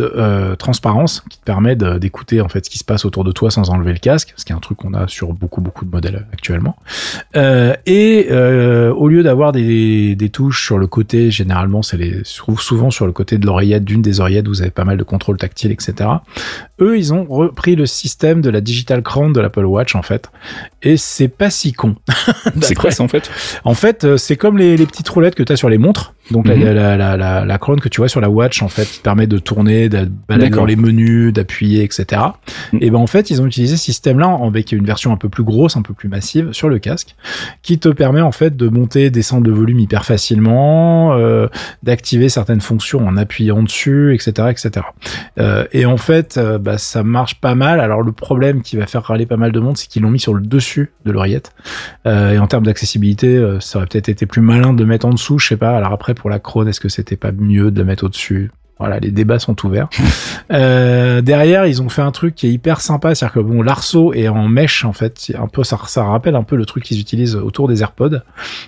[0.59, 3.71] transparence, qui te permet d'écouter en fait ce qui se passe autour de toi sans
[3.71, 6.27] enlever le casque, ce qui est un truc qu'on a sur beaucoup beaucoup de modèles
[6.33, 6.77] actuellement.
[7.35, 13.07] et au lieu d'avoir des, des, touches sur le côté, généralement c'est les souvent sur
[13.07, 16.09] le côté de l'oreillette, d'une des oreillettes, vous avez pas mal de contrôle tactile, etc.
[16.81, 20.31] Eux, ils ont repris le système de la Digital Crown de l'Apple Watch en fait,
[20.83, 21.97] et c'est pas si con.
[22.61, 23.31] c'est quoi ça en fait?
[23.65, 26.15] En fait, euh, c'est comme les, petites roulettes que tu as sur les montres.
[26.31, 26.65] Donc la, mhm.
[26.65, 29.39] la, la, la, la, que tu vois sur la watch en fait qui permet de
[29.39, 32.23] tourner, de balader dans les menus, d'appuyer, etc.
[32.73, 32.79] Mhm.
[32.83, 35.45] Et ben en fait ils ont utilisé ce système-là avec une version un peu plus
[35.45, 37.17] grosse, un peu plus massive sur le casque,
[37.63, 41.49] qui te permet en fait de monter, descendre de volume hyper facilement, euh,
[41.83, 44.87] d'activer certaines fonctions en appuyant dessus, etc., etc.
[45.39, 47.81] Euh, et en fait euh, bah, ça marche pas mal.
[47.81, 50.21] Alors le problème qui va faire râler pas mal de monde, c'est qu'ils l'ont mis
[50.21, 51.53] sur le dessus de l'oreillette.
[52.07, 55.07] Euh, et en termes d'accessibilité, euh, ça aurait peut-être été plus malin de le mettre
[55.07, 55.77] en dessous, je sais pas.
[55.77, 58.51] Alors après pour la Krone, est-ce que c'était pas mieux de le mettre au-dessus?
[58.83, 59.89] Voilà, les débats sont ouverts.
[60.53, 64.13] euh, derrière, ils ont fait un truc qui est hyper sympa, c'est-à-dire que bon, l'arceau
[64.13, 66.99] est en mèche en fait, un peu ça, ça rappelle un peu le truc qu'ils
[66.99, 68.23] utilisent autour des AirPods,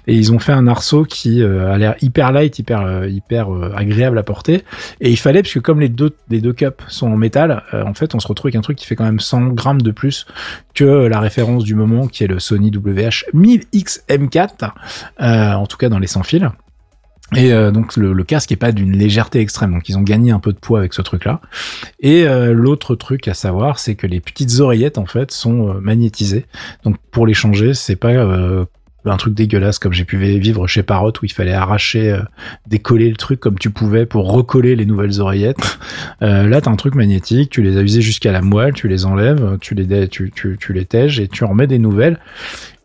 [0.07, 3.53] et ils ont fait un arceau qui euh, a l'air hyper light, hyper euh, hyper
[3.53, 4.63] euh, agréable à porter.
[5.01, 7.95] Et il fallait parce que comme les deux les deux cups sont en métal, en
[7.95, 10.27] fait, on se retrouve avec un truc qui fait quand même 100 grammes de plus
[10.75, 15.89] que la référence du moment, qui est le Sony WH 1000X M4, en tout cas
[15.89, 16.45] dans les sans fils.
[17.37, 20.39] Et euh, donc le, casque est pas d'une légèreté extrême, donc ils ont gagné un
[20.39, 21.41] peu de poids avec ce truc-là.
[22.01, 25.81] Et euh, l'autre truc à savoir, c'est que les petites oreillettes en fait sont euh,
[25.81, 26.47] magnétisées.
[26.85, 28.13] Donc pour les changer, c'est pas
[29.07, 32.19] un truc dégueulasse comme j'ai pu vivre chez Parrot où il fallait arracher,
[32.67, 35.79] décoller le truc comme tu pouvais pour recoller les nouvelles oreillettes.
[36.21, 39.59] là, t'as un truc magnétique, tu les as usées jusqu'à la moelle, tu les enlèves,
[39.61, 42.19] tu les tu, tu, tu les tèges et tu en remets des nouvelles.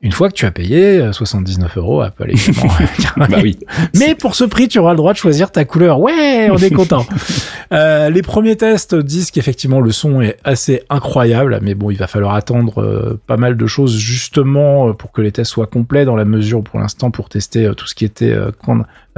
[0.02, 2.74] Une fois que tu as payé 79 euh, euros, Apple évidemment.
[3.18, 3.60] bah oui.
[3.95, 6.00] Mais pour ce prix, tu auras le droit de choisir ta couleur.
[6.00, 7.06] Ouais, on est content.
[7.74, 12.08] euh, les premiers tests disent qu'effectivement le son est assez incroyable, mais bon, il va
[12.08, 16.16] falloir attendre euh, pas mal de choses justement pour que les tests soient complets dans
[16.16, 18.36] la mesure pour l'instant pour tester tout ce qui était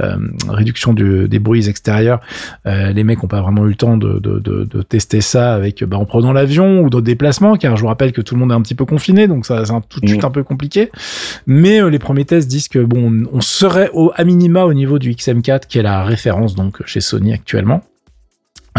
[0.02, 0.16] euh,
[0.48, 2.20] réduction des bruits extérieurs.
[2.66, 5.54] Euh, les mecs ont pas vraiment eu le temps de, de, de, de tester ça
[5.54, 8.40] avec bah, en prenant l'avion ou d'autres déplacements, car je vous rappelle que tout le
[8.40, 10.26] monde est un petit peu confiné, donc ça c'est tout de suite mmh.
[10.26, 10.90] un peu compliqué.
[11.46, 14.98] Mais euh, les premiers tests disent que bon, on serait au à minima au niveau
[14.98, 17.82] du XM4 qui est la référence donc chez Sony actuellement.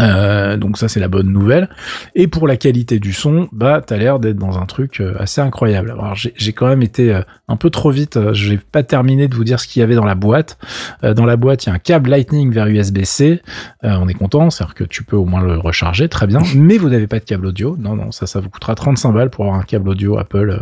[0.00, 1.68] Euh, donc ça c'est la bonne nouvelle.
[2.14, 5.40] Et pour la qualité du son, bah t'as l'air d'être dans un truc euh, assez
[5.40, 5.90] incroyable.
[5.90, 8.18] Alors j'ai quand même été euh, un peu trop vite.
[8.32, 10.58] Je vais pas terminé de vous dire ce qu'il y avait dans la boîte.
[11.02, 13.42] dans la boîte il y a un câble Lightning vers USB-C.
[13.82, 16.40] on est content, c'est-à-dire que tu peux au moins le recharger, très bien.
[16.56, 17.76] Mais vous n'avez pas de câble audio.
[17.78, 20.58] Non non, ça ça vous coûtera 35 balles pour avoir un câble audio Apple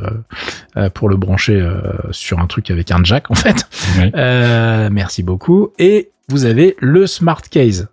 [0.94, 1.66] pour le brancher
[2.10, 3.66] sur un truc avec un jack en fait.
[4.90, 5.72] merci beaucoup.
[5.78, 7.88] Et vous avez le Smart Case.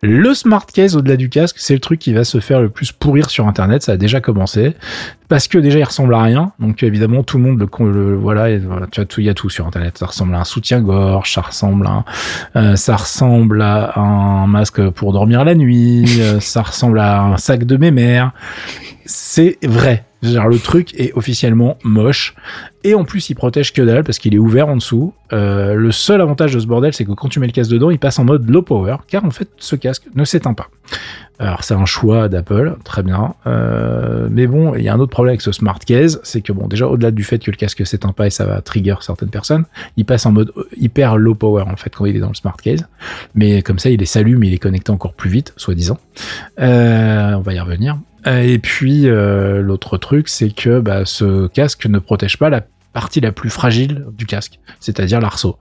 [0.00, 2.92] Le smart case au-delà du casque, c'est le truc qui va se faire le plus
[2.92, 3.82] pourrir sur Internet.
[3.82, 4.74] Ça a déjà commencé
[5.28, 6.52] parce que déjà il ressemble à rien.
[6.58, 8.48] Donc évidemment tout le monde le, voilà,
[8.90, 9.98] tu as tout, il y a tout sur Internet.
[9.98, 12.04] Ça ressemble à un soutien-gorge, ça ressemble à,
[12.56, 12.76] euh,
[13.96, 18.32] un masque pour dormir la nuit, euh, ça ressemble à un sac de mémère.
[19.04, 20.04] C'est vrai.
[20.20, 22.34] Genre le truc est officiellement moche
[22.82, 25.14] et en plus il protège que dalle parce qu'il est ouvert en dessous.
[25.32, 27.90] Euh, le seul avantage de ce bordel c'est que quand tu mets le casque dedans
[27.90, 30.70] il passe en mode low power car en fait ce casque ne s'éteint pas.
[31.38, 33.34] Alors c'est un choix d'Apple, très bien.
[33.46, 36.52] Euh, mais bon, il y a un autre problème avec ce smart case, c'est que
[36.52, 39.30] bon déjà au-delà du fait que le casque s'éteint pas et ça va trigger certaines
[39.30, 39.64] personnes,
[39.96, 42.56] il passe en mode hyper low power en fait quand il est dans le smart
[42.56, 42.86] case.
[43.34, 45.98] Mais comme ça il est s'allume, il est connecté encore plus vite, soi-disant.
[46.60, 47.98] Euh, on va y revenir.
[48.26, 52.62] Euh, et puis l'autre truc, c'est que bah, ce casque ne protège pas la
[52.92, 55.56] partie la plus fragile du casque, c'est-à-dire l'arceau,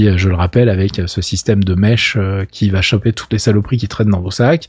[0.00, 2.16] euh, je le rappelle, avec ce système de mèche
[2.50, 4.68] qui va choper toutes les saloperies qui traînent dans vos sacs,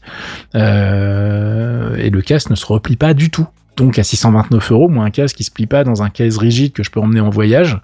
[0.56, 3.48] euh, et le casque ne se replie pas du tout.
[3.76, 6.74] Donc à 629 euros, moi un casque qui se plie pas dans un case rigide
[6.74, 7.80] que je peux emmener en voyage,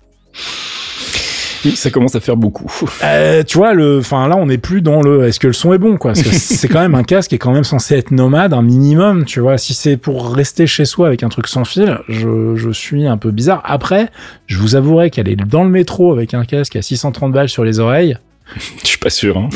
[1.75, 2.71] ça commence à faire beaucoup.
[3.03, 5.25] Euh, tu vois, le, enfin là, on n'est plus dans le.
[5.27, 6.15] Est-ce que le son est bon, quoi?
[6.15, 9.39] C'est quand même un casque qui est quand même censé être nomade, un minimum, tu
[9.39, 9.57] vois.
[9.57, 13.17] Si c'est pour rester chez soi avec un truc sans fil, je, je suis un
[13.17, 13.61] peu bizarre.
[13.65, 14.09] Après,
[14.47, 17.79] je vous avouerai qu'aller dans le métro avec un casque à 630 balles sur les
[17.79, 18.17] oreilles,
[18.83, 19.37] je suis pas sûr.
[19.37, 19.49] Hein.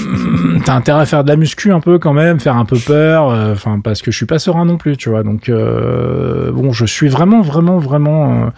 [0.66, 3.30] T'as intérêt à faire de la muscu un peu quand même, faire un peu peur,
[3.30, 5.24] euh, enfin parce que je suis pas serein non plus, tu vois.
[5.24, 8.52] Donc euh, bon, je suis vraiment, vraiment, vraiment.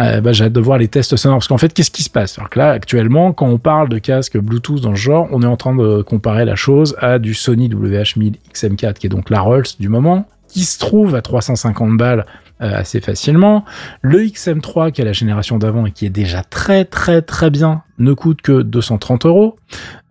[0.00, 2.10] Euh, bah, j'ai hâte de voir les tests sonores parce qu'en fait, qu'est-ce qui se
[2.10, 2.38] passe?
[2.38, 5.46] Alors que là, actuellement, quand on parle de casque Bluetooth dans ce genre, on est
[5.46, 9.40] en train de comparer la chose à du Sony WH-1000 XM4 qui est donc la
[9.40, 12.24] Rolls du moment qui se trouve à 350 balles euh,
[12.60, 13.64] assez facilement.
[14.00, 17.82] Le XM3 qui est la génération d'avant et qui est déjà très très très bien
[17.98, 19.56] ne coûte que 230 euros.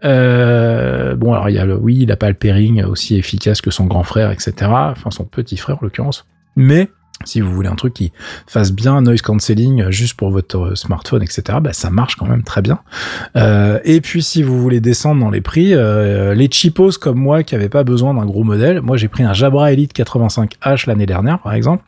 [0.04, 3.86] Euh, bon alors il a oui il a pas le pairing aussi efficace que son
[3.86, 4.54] grand frère etc.
[4.70, 6.28] Enfin son petit frère en l'occurrence.
[6.56, 6.90] Mais
[7.26, 8.12] si vous voulez un truc qui
[8.48, 12.62] fasse bien noise cancelling juste pour votre smartphone, etc., bah, ça marche quand même très
[12.62, 12.80] bien.
[13.36, 17.44] Euh, et puis si vous voulez descendre dans les prix, euh, les cheapos comme moi
[17.44, 21.06] qui n'avaient pas besoin d'un gros modèle, moi j'ai pris un Jabra Elite 85H l'année
[21.06, 21.84] dernière par exemple,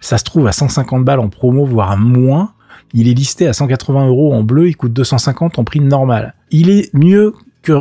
[0.00, 2.52] ça se trouve à 150 balles en promo, voire moins
[2.92, 6.34] Il est listé à 180 euros en bleu, il coûte 250 en prix normal.
[6.50, 7.34] Il est mieux
[7.64, 7.72] que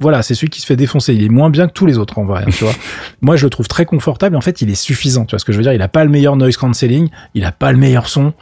[0.00, 1.14] voilà, c'est celui qui se fait défoncer.
[1.14, 2.72] Il est moins bien que tous les autres en vrai, hein, tu vois.
[3.20, 4.36] Moi, je le trouve très confortable.
[4.36, 5.24] En fait, il est suffisant.
[5.26, 7.44] Tu vois ce que je veux dire Il a pas le meilleur noise cancelling, il
[7.44, 8.32] a pas le meilleur son,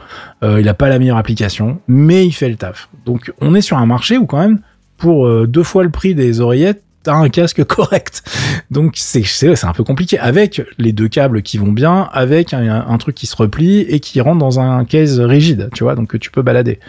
[0.43, 2.89] euh, il a pas la meilleure application, mais il fait le taf.
[3.05, 4.59] Donc, on est sur un marché où quand même,
[4.97, 8.23] pour euh, deux fois le prix des oreillettes, t'as un casque correct.
[8.69, 12.85] Donc c'est c'est un peu compliqué avec les deux câbles qui vont bien, avec un,
[12.87, 16.09] un, truc qui se replie et qui rentre dans un case rigide, tu vois, donc
[16.09, 16.79] que tu peux balader.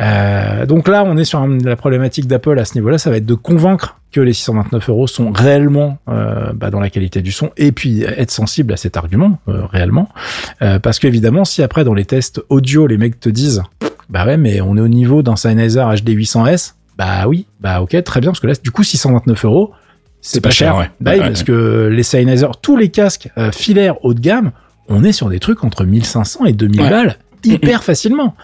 [0.00, 3.26] Euh, donc là, on est sur la problématique d'Apple à ce niveau-là, ça va être
[3.26, 7.50] de convaincre que les 629 euros sont réellement euh, bah, dans la qualité du son,
[7.56, 10.08] et puis être sensible à cet argument euh, réellement,
[10.60, 13.62] euh, parce qu'évidemment, si après dans les tests audio, les mecs te disent,
[14.10, 18.02] bah ouais, mais on est au niveau d'un Sennheiser HD 800S, bah oui, bah ok,
[18.04, 19.72] très bien, parce que là, du coup, 629 euros,
[20.20, 20.90] c'est pas, cher, ouais.
[21.00, 24.52] Bah, parce que les Sennheiser, tous les casques filaires haut de gamme,
[24.88, 28.34] on est sur des trucs entre 1500 et 2000 balles hyper facilement.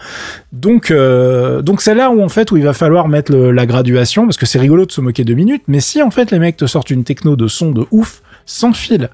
[0.51, 4.25] Donc, euh, donc c'est là où en fait où il va falloir mettre la graduation
[4.25, 6.57] parce que c'est rigolo de se moquer deux minutes, mais si en fait les mecs
[6.57, 9.09] te sortent une techno de son de ouf sans fil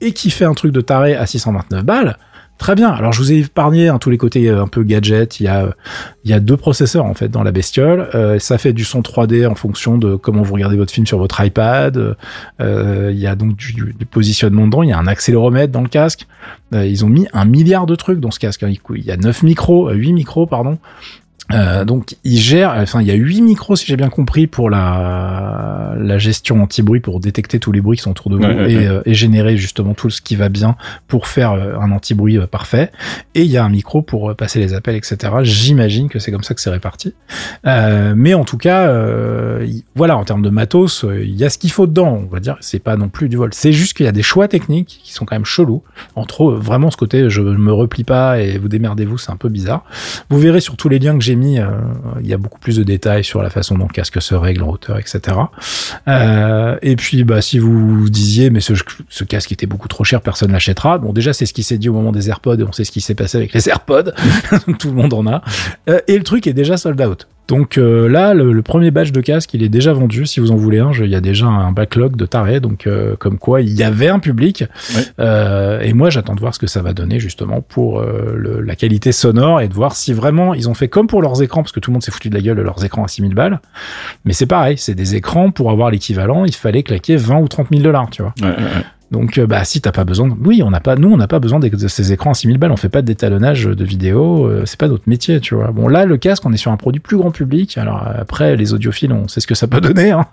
[0.00, 2.16] et qui fait un truc de taré à 629 balles,
[2.60, 2.90] Très bien.
[2.90, 5.40] Alors je vous ai épargné hein, tous les côtés euh, un peu gadget.
[5.40, 5.74] Il y a
[6.24, 8.10] il y a deux processeurs en fait dans la bestiole.
[8.14, 11.16] Euh, ça fait du son 3D en fonction de comment vous regardez votre film sur
[11.16, 12.16] votre iPad.
[12.60, 14.82] Euh, il y a donc du, du, positionnement dedans.
[14.82, 16.26] Il y a un accéléromètre dans le casque.
[16.74, 18.62] Euh, ils ont mis un milliard de trucs dans ce casque.
[18.62, 18.72] Hein.
[18.94, 20.78] Il y a 9 micros, 8 micros pardon.
[21.52, 24.70] Euh, donc il gère, enfin il y a huit micros si j'ai bien compris pour
[24.70, 28.86] la, la gestion anti-bruit pour détecter tous les bruits qui sont autour de vous et,
[28.86, 30.76] euh, et, générer justement tout ce qui va bien
[31.08, 32.92] pour faire euh, un anti-bruit parfait.
[33.34, 35.16] Et il y a un micro pour passer les appels, etc.
[35.42, 37.14] J'imagine que c'est comme ça que c'est réparti.
[37.64, 38.92] mais en tout cas,
[39.94, 42.20] voilà en termes de matos, il y a ce qu'il faut dedans.
[42.24, 43.50] On va dire, c'est pas non plus du vol.
[43.52, 45.82] C'est juste qu'il y a des choix techniques qui sont quand même chelous.
[46.14, 49.84] Entre vraiment ce côté, je me replie pas et vous démerdez-vous, c'est un peu bizarre.
[50.28, 51.68] Vous verrez sur tous les liens que j'ai euh,
[52.20, 54.62] il y a beaucoup plus de détails sur la façon dont le casque se règle
[54.62, 55.36] en hauteur, etc.
[56.08, 58.74] Euh, et puis, bah, si vous disiez, mais ce,
[59.08, 60.98] ce casque était beaucoup trop cher, personne l'achètera.
[60.98, 62.92] Bon, déjà, c'est ce qui s'est dit au moment des AirPods et on sait ce
[62.92, 64.12] qui s'est passé avec les AirPods.
[64.78, 65.42] Tout le monde en a.
[65.88, 67.26] Euh, et le truc est déjà sold out.
[67.50, 70.24] Donc euh, là, le, premier batch de casque, il est déjà vendu.
[70.24, 72.60] Si vous en voulez un, il y a déjà un backlog de taré.
[72.60, 74.64] Donc euh, comme quoi, il y avait un public.
[75.18, 78.76] Euh, et moi, j'attends de voir ce que ça va donner justement pour le, la
[78.76, 81.72] qualité sonore et de voir si vraiment ils ont fait comme pour leurs écrans, parce
[81.72, 83.60] que tout le monde s'est foutu de la gueule de leurs écrans à 6000 balles.
[84.24, 87.66] Mais c'est pareil, c'est des écrans pour avoir l'équivalent, il fallait claquer 20 ou 30
[87.72, 88.32] 000 dollars, tu vois.
[88.40, 91.16] Ouais, ouais, donc, euh, bah, si t'as pas besoin, oui, on n'a pas, nous, on
[91.16, 92.70] n'a pas besoin de ces écrans à 6000 balles.
[92.70, 94.46] On fait pas détalonnage de vidéo.
[94.46, 95.72] Euh, c'est pas notre métier, tu vois.
[95.72, 97.76] Bon, là, le casque, on est sur un produit plus grand public.
[97.76, 100.26] Alors après, les audiophiles, on sait ce que ça peut donner, hein.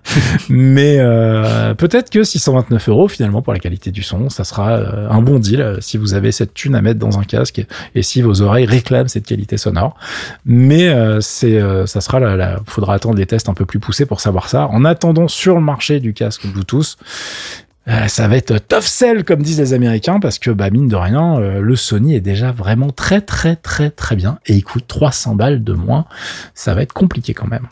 [0.50, 4.78] mais euh, peut-être que 629 euros finalement pour la qualité du son, ça sera
[5.10, 7.66] un bon deal si vous avez cette thune à mettre dans un casque
[7.96, 9.96] et si vos oreilles réclament cette qualité sonore.
[10.46, 14.20] Mais c'est, ça sera, la, la, faudra attendre des tests un peu plus poussés pour
[14.20, 14.68] savoir ça.
[14.68, 16.98] En attendant, sur le marché du casque Bluetooth,
[17.90, 20.96] euh, ça va être tough sell comme disent les Américains parce que bah mine de
[20.96, 24.86] rien euh, le Sony est déjà vraiment très très très très bien et il coûte
[24.88, 26.06] 300 balles de moins.
[26.54, 27.68] Ça va être compliqué quand même.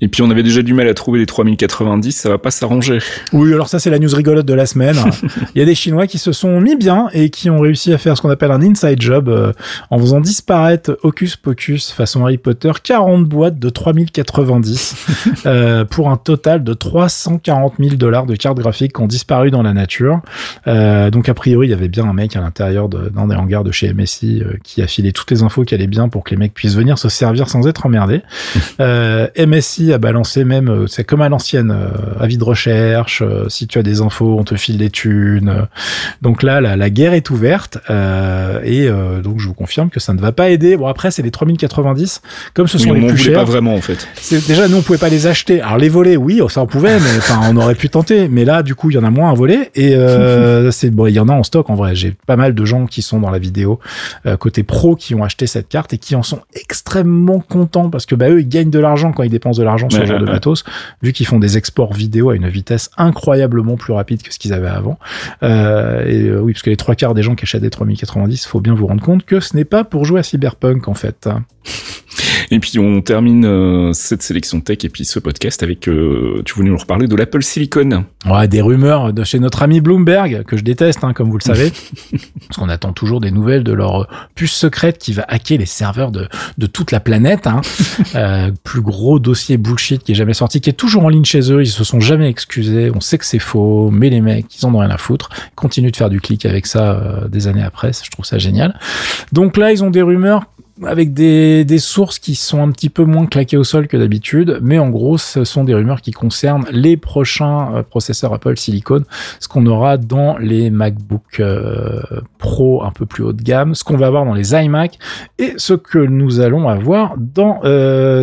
[0.00, 2.98] Et puis on avait déjà du mal à trouver les 3090, ça va pas s'arranger.
[3.32, 4.96] Oui, alors ça c'est la news rigolote de la semaine.
[5.54, 7.98] Il y a des Chinois qui se sont mis bien et qui ont réussi à
[7.98, 9.52] faire ce qu'on appelle un inside job euh,
[9.90, 15.06] en faisant disparaître Hocus Pocus façon Harry Potter 40 boîtes de 3090
[15.46, 19.62] euh, pour un total de 340 000 dollars de cartes graphiques qui ont disparu dans
[19.62, 20.20] la nature.
[20.66, 23.64] Euh, donc a priori il y avait bien un mec à l'intérieur d'un des hangars
[23.64, 26.30] de chez MSI euh, qui a filé toutes les infos qui allaient bien pour que
[26.30, 28.22] les mecs puissent venir se servir sans être emmerdés.
[29.46, 31.88] MSI a balancé même, euh, c'est comme à l'ancienne, euh,
[32.20, 35.66] avis de recherche, euh, si tu as des infos, on te file des thunes.
[36.22, 37.78] Donc là, la, la guerre est ouverte
[38.64, 38.88] et
[39.22, 40.76] donc je vous confirme que ça ne va pas aider.
[40.76, 42.22] Bon après, c'est les 3090,
[42.54, 43.34] comme ce sont les plus chers.
[43.34, 44.08] pas vraiment en fait.
[44.46, 45.60] Déjà nous on pouvait pas les acheter.
[45.60, 48.28] Alors les voler, oui, ça on pouvait, mais enfin on aurait pu tenter.
[48.28, 49.96] Mais là, du coup, il y en a moins à voler et
[50.70, 51.94] c'est bon, il y en a en stock en vrai.
[51.94, 53.78] J'ai pas mal de gens qui sont dans la vidéo
[54.38, 58.14] côté pro qui ont acheté cette carte et qui en sont extrêmement contents parce que
[58.14, 60.24] bah eux ils gagnent de l'argent quand ils dépensent de l'argent sur ce genre de
[60.24, 60.64] matos,
[61.02, 64.52] vu qu'ils font des exports vidéo à une vitesse incroyablement plus rapide que ce qu'ils
[64.52, 64.98] avaient avant.
[65.42, 68.46] Euh, et euh, oui, parce que les trois quarts des gens qui achètent des 3090,
[68.46, 71.28] faut bien vous rendre compte que ce n'est pas pour jouer à Cyberpunk en fait.
[72.50, 76.54] Et puis on termine euh, cette sélection tech et puis ce podcast avec, euh, tu
[76.54, 78.04] voulais nous reparler de l'Apple Silicon.
[78.26, 81.42] Ouais, des rumeurs de chez notre ami Bloomberg, que je déteste, hein, comme vous le
[81.42, 81.70] savez,
[82.12, 86.10] parce qu'on attend toujours des nouvelles de leur puce secrète qui va hacker les serveurs
[86.10, 86.28] de,
[86.58, 87.46] de toute la planète.
[87.46, 87.60] Hein.
[88.14, 91.52] euh, plus gros dossier bullshit qui est jamais sorti, qui est toujours en ligne chez
[91.52, 94.66] eux, ils se sont jamais excusés, on sait que c'est faux, mais les mecs, ils
[94.66, 97.48] en ont rien à foutre, ils continuent de faire du clic avec ça euh, des
[97.48, 98.78] années après, je trouve ça génial.
[99.32, 100.44] Donc là, ils ont des rumeurs
[100.84, 104.78] avec des, sources qui sont un petit peu moins claquées au sol que d'habitude, mais
[104.78, 109.02] en gros, ce sont des rumeurs qui concernent les prochains processeurs Apple Silicon,
[109.40, 111.42] ce qu'on aura dans les MacBook
[112.38, 114.98] Pro un peu plus haut de gamme, ce qu'on va avoir dans les iMac
[115.38, 117.60] et ce que nous allons avoir dans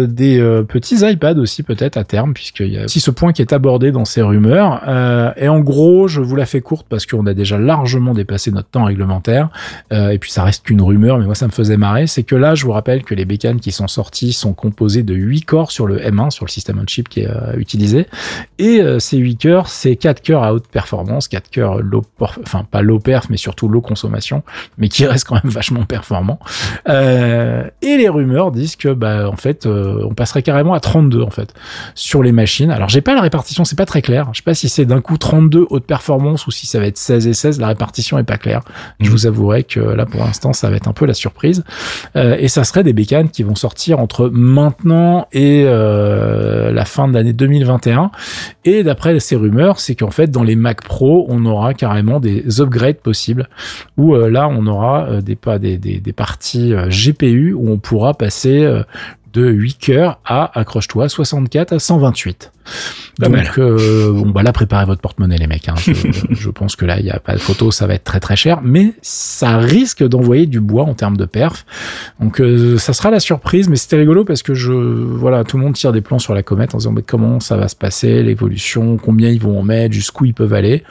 [0.07, 3.53] des petits iPads aussi peut-être à terme, puisqu'il y a aussi ce point qui est
[3.53, 4.81] abordé dans ces rumeurs.
[5.37, 8.69] et en gros, je vous la fais courte parce qu'on a déjà largement dépassé notre
[8.69, 9.49] temps réglementaire.
[9.91, 12.07] Euh, et puis ça reste qu'une rumeur, mais moi ça me faisait marrer.
[12.07, 15.13] C'est que là, je vous rappelle que les bécanes qui sont sorties sont composées de
[15.13, 18.07] 8 corps sur le M1, sur le système on chip qui est euh, utilisé.
[18.59, 22.65] Et euh, ces 8 cœurs, c'est 4 cœurs à haute performance, 4 cœurs low, enfin
[22.69, 24.43] pas low perf, mais surtout low consommation,
[24.77, 26.39] mais qui restent quand même vachement performants.
[26.87, 31.53] et les rumeurs disent que bah en fait, on passerait carrément à 32 en fait
[31.95, 32.71] sur les machines.
[32.71, 34.29] Alors j'ai pas la répartition, c'est pas très clair.
[34.33, 36.97] Je sais pas si c'est d'un coup 32 haute performance ou si ça va être
[36.97, 37.59] 16 et 16.
[37.59, 38.61] La répartition est pas claire.
[38.99, 39.11] Je mhm.
[39.11, 41.63] vous avouerai que là, pour l'instant, ça va être un peu la surprise.
[42.15, 47.07] Euh, et ça serait des bécanes qui vont sortir entre maintenant et euh, la fin
[47.07, 48.11] de l'année 2021.
[48.65, 52.61] Et d'après ces rumeurs, c'est qu'en fait, dans les Mac Pro, on aura carrément des
[52.61, 53.49] upgrades possibles.
[53.97, 58.67] Où euh, là, on aura des, des, des, des parties GPU où on pourra passer
[59.33, 62.51] de 8 cœurs à, accroche-toi, 64 à 128.
[63.19, 65.67] Donc, euh, bon, bah là, préparez votre porte-monnaie, les mecs.
[65.67, 65.75] Hein.
[66.29, 68.35] Je, pense que là, il n'y a pas de photo, ça va être très très
[68.35, 71.65] cher, mais ça risque d'envoyer du bois en termes de perf.
[72.19, 75.63] Donc, euh, ça sera la surprise, mais c'était rigolo parce que je, voilà, tout le
[75.63, 78.97] monde tire des plans sur la comète en disant comment ça va se passer, l'évolution,
[78.97, 80.83] combien ils vont en mettre, jusqu'où ils peuvent aller.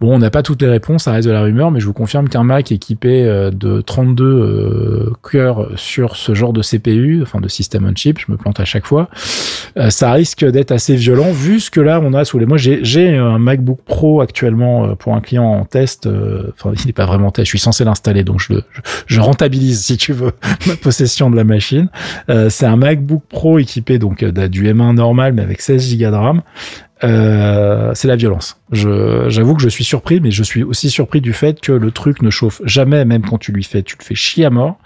[0.00, 1.92] Bon, on n'a pas toutes les réponses, ça reste de la rumeur, mais je vous
[1.92, 7.40] confirme qu'un Mac équipé euh, de 32 euh, cœurs sur ce genre de CPU, enfin
[7.40, 9.08] de système on chip, je me plante à chaque fois,
[9.76, 12.46] euh, ça risque d'être assez violent vu ce que là on a sous les.
[12.46, 16.06] Moi, j'ai un MacBook Pro actuellement pour un client en test.
[16.06, 17.46] Enfin, il n'est pas vraiment en test.
[17.46, 20.32] Je suis censé l'installer, donc je, je, je, rentabilise si tu veux
[20.66, 21.88] ma possession de la machine.
[22.48, 26.42] C'est un MacBook Pro équipé donc du M1 normal, mais avec 16 Go de RAM.
[27.04, 28.60] Euh, c'est la violence.
[28.72, 32.22] J'avoue que je suis surpris, mais je suis aussi surpris du fait que le truc
[32.22, 34.78] ne chauffe jamais, même quand tu lui fais, tu le fais chier à mort.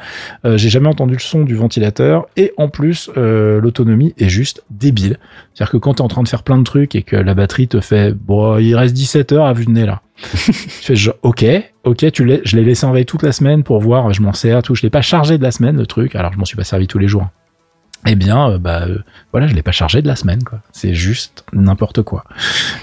[0.44, 4.64] Euh, J'ai jamais entendu le son du ventilateur, et en plus, euh, l'autonomie est juste
[4.70, 5.18] débile.
[5.54, 7.34] C'est-à-dire que quand tu es en train de faire plein de trucs et que la
[7.34, 10.02] batterie te fait, bon, il reste 17 heures à vue de nez là.
[10.32, 11.44] tu fais genre, ok,
[11.84, 14.62] ok, tu je l'ai laissé en veille toute la semaine pour voir, je m'en sers,
[14.62, 14.74] tout.
[14.74, 16.16] Je l'ai pas chargé de la semaine, le truc.
[16.16, 17.28] Alors, je m'en suis pas servi tous les jours
[18.07, 18.99] eh bien, euh, bah euh,
[19.32, 20.61] voilà, je l'ai pas chargé de la semaine, quoi.
[20.72, 22.24] C'est juste n'importe quoi.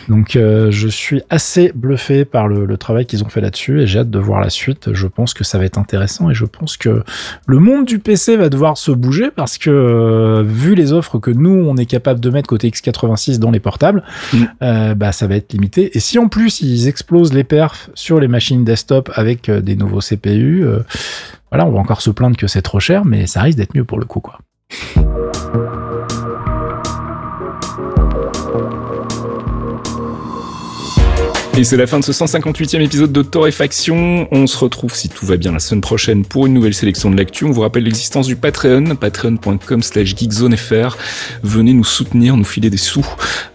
[0.10, 4.00] Donc, euh, je suis assez bluffé par le, travail qu'ils ont fait là-dessus et j'ai
[4.00, 4.94] hâte de voir la suite.
[4.94, 7.04] Je pense que ça va être intéressant et je pense que
[7.48, 11.66] le monde du PC va devoir se bouger parce que vu les offres que nous
[11.66, 14.04] on est capable de mettre côté x86 dans les portables,
[14.34, 14.94] mm.
[14.96, 15.96] bah ça va être limité.
[15.96, 20.02] Et si en plus ils explosent les perfs sur les machines desktop avec des nouveaux
[20.02, 20.66] CPU,
[21.50, 23.86] voilà, on va encore se plaindre que c'est trop cher, mais ça risque d'être mieux
[23.86, 24.40] pour le coup, quoi.
[24.72, 25.16] you
[31.58, 34.28] Et c'est la fin de ce 158e épisode de Torréfaction.
[34.30, 37.16] On se retrouve, si tout va bien, la semaine prochaine pour une nouvelle sélection de
[37.16, 37.46] l'actu.
[37.46, 40.98] On vous rappelle l'existence du Patreon, patreon.com slash geekzonefr.
[41.44, 43.08] Venez nous soutenir, nous filer des sous.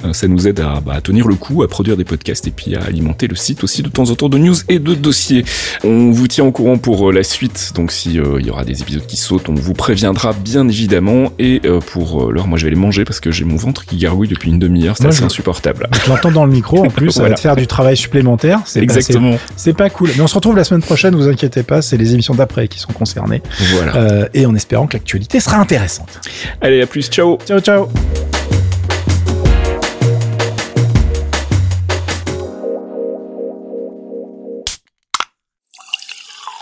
[0.03, 2.51] Euh, ça nous aide à, bah, à, tenir le coup, à produire des podcasts et
[2.51, 5.45] puis à alimenter le site aussi de temps en temps de news et de dossiers.
[5.85, 8.65] On vous tient au courant pour euh, la suite, donc si euh, il y aura
[8.65, 11.33] des épisodes qui sautent, on vous préviendra bien évidemment.
[11.39, 14.29] Et pour l'heure, moi je vais les manger parce que j'ai mon ventre qui gargouille
[14.29, 15.87] depuis une demi-heure, c'est assez insupportable.
[16.05, 18.61] Je l'entends dans le micro en plus, ça va te faire du travail supplémentaire.
[18.65, 19.37] C'est Exactement.
[19.57, 20.11] C'est pas cool.
[20.17, 22.79] Mais on se retrouve la semaine prochaine, vous inquiétez pas, c'est les émissions d'après qui
[22.79, 23.43] sont concernées.
[23.73, 23.97] Voilà.
[23.97, 26.21] Euh, et en espérant que l'actualité sera intéressante.
[26.61, 27.39] Allez, à plus, ciao.
[27.47, 27.89] Ciao, ciao.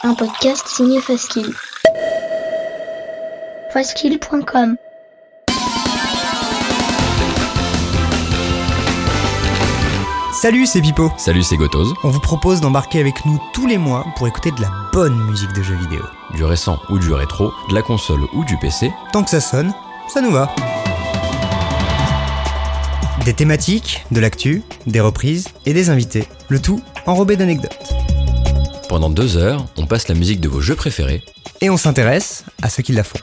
[0.05, 1.53] Un podcast signé Faskill.
[3.73, 4.77] Faskill.com
[10.41, 11.11] Salut, c'est Pipo.
[11.17, 11.95] Salut, c'est Gotoz.
[12.05, 15.53] On vous propose d'embarquer avec nous tous les mois pour écouter de la bonne musique
[15.53, 16.01] de jeux vidéo.
[16.33, 18.93] Du récent ou du rétro, de la console ou du PC.
[19.13, 19.75] Tant que ça sonne,
[20.07, 20.55] ça nous va.
[23.25, 26.29] Des thématiques, de l'actu, des reprises et des invités.
[26.49, 27.93] Le tout enrobé d'anecdotes.
[28.89, 31.25] Pendant deux heures, on passe la musique de vos jeux préférés.
[31.61, 33.19] Et on s'intéresse à ceux qui la font.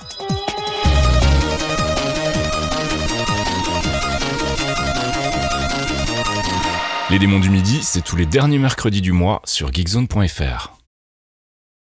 [7.12, 10.75] Les démons du midi, c'est tous les derniers mercredis du mois sur geekzone.fr.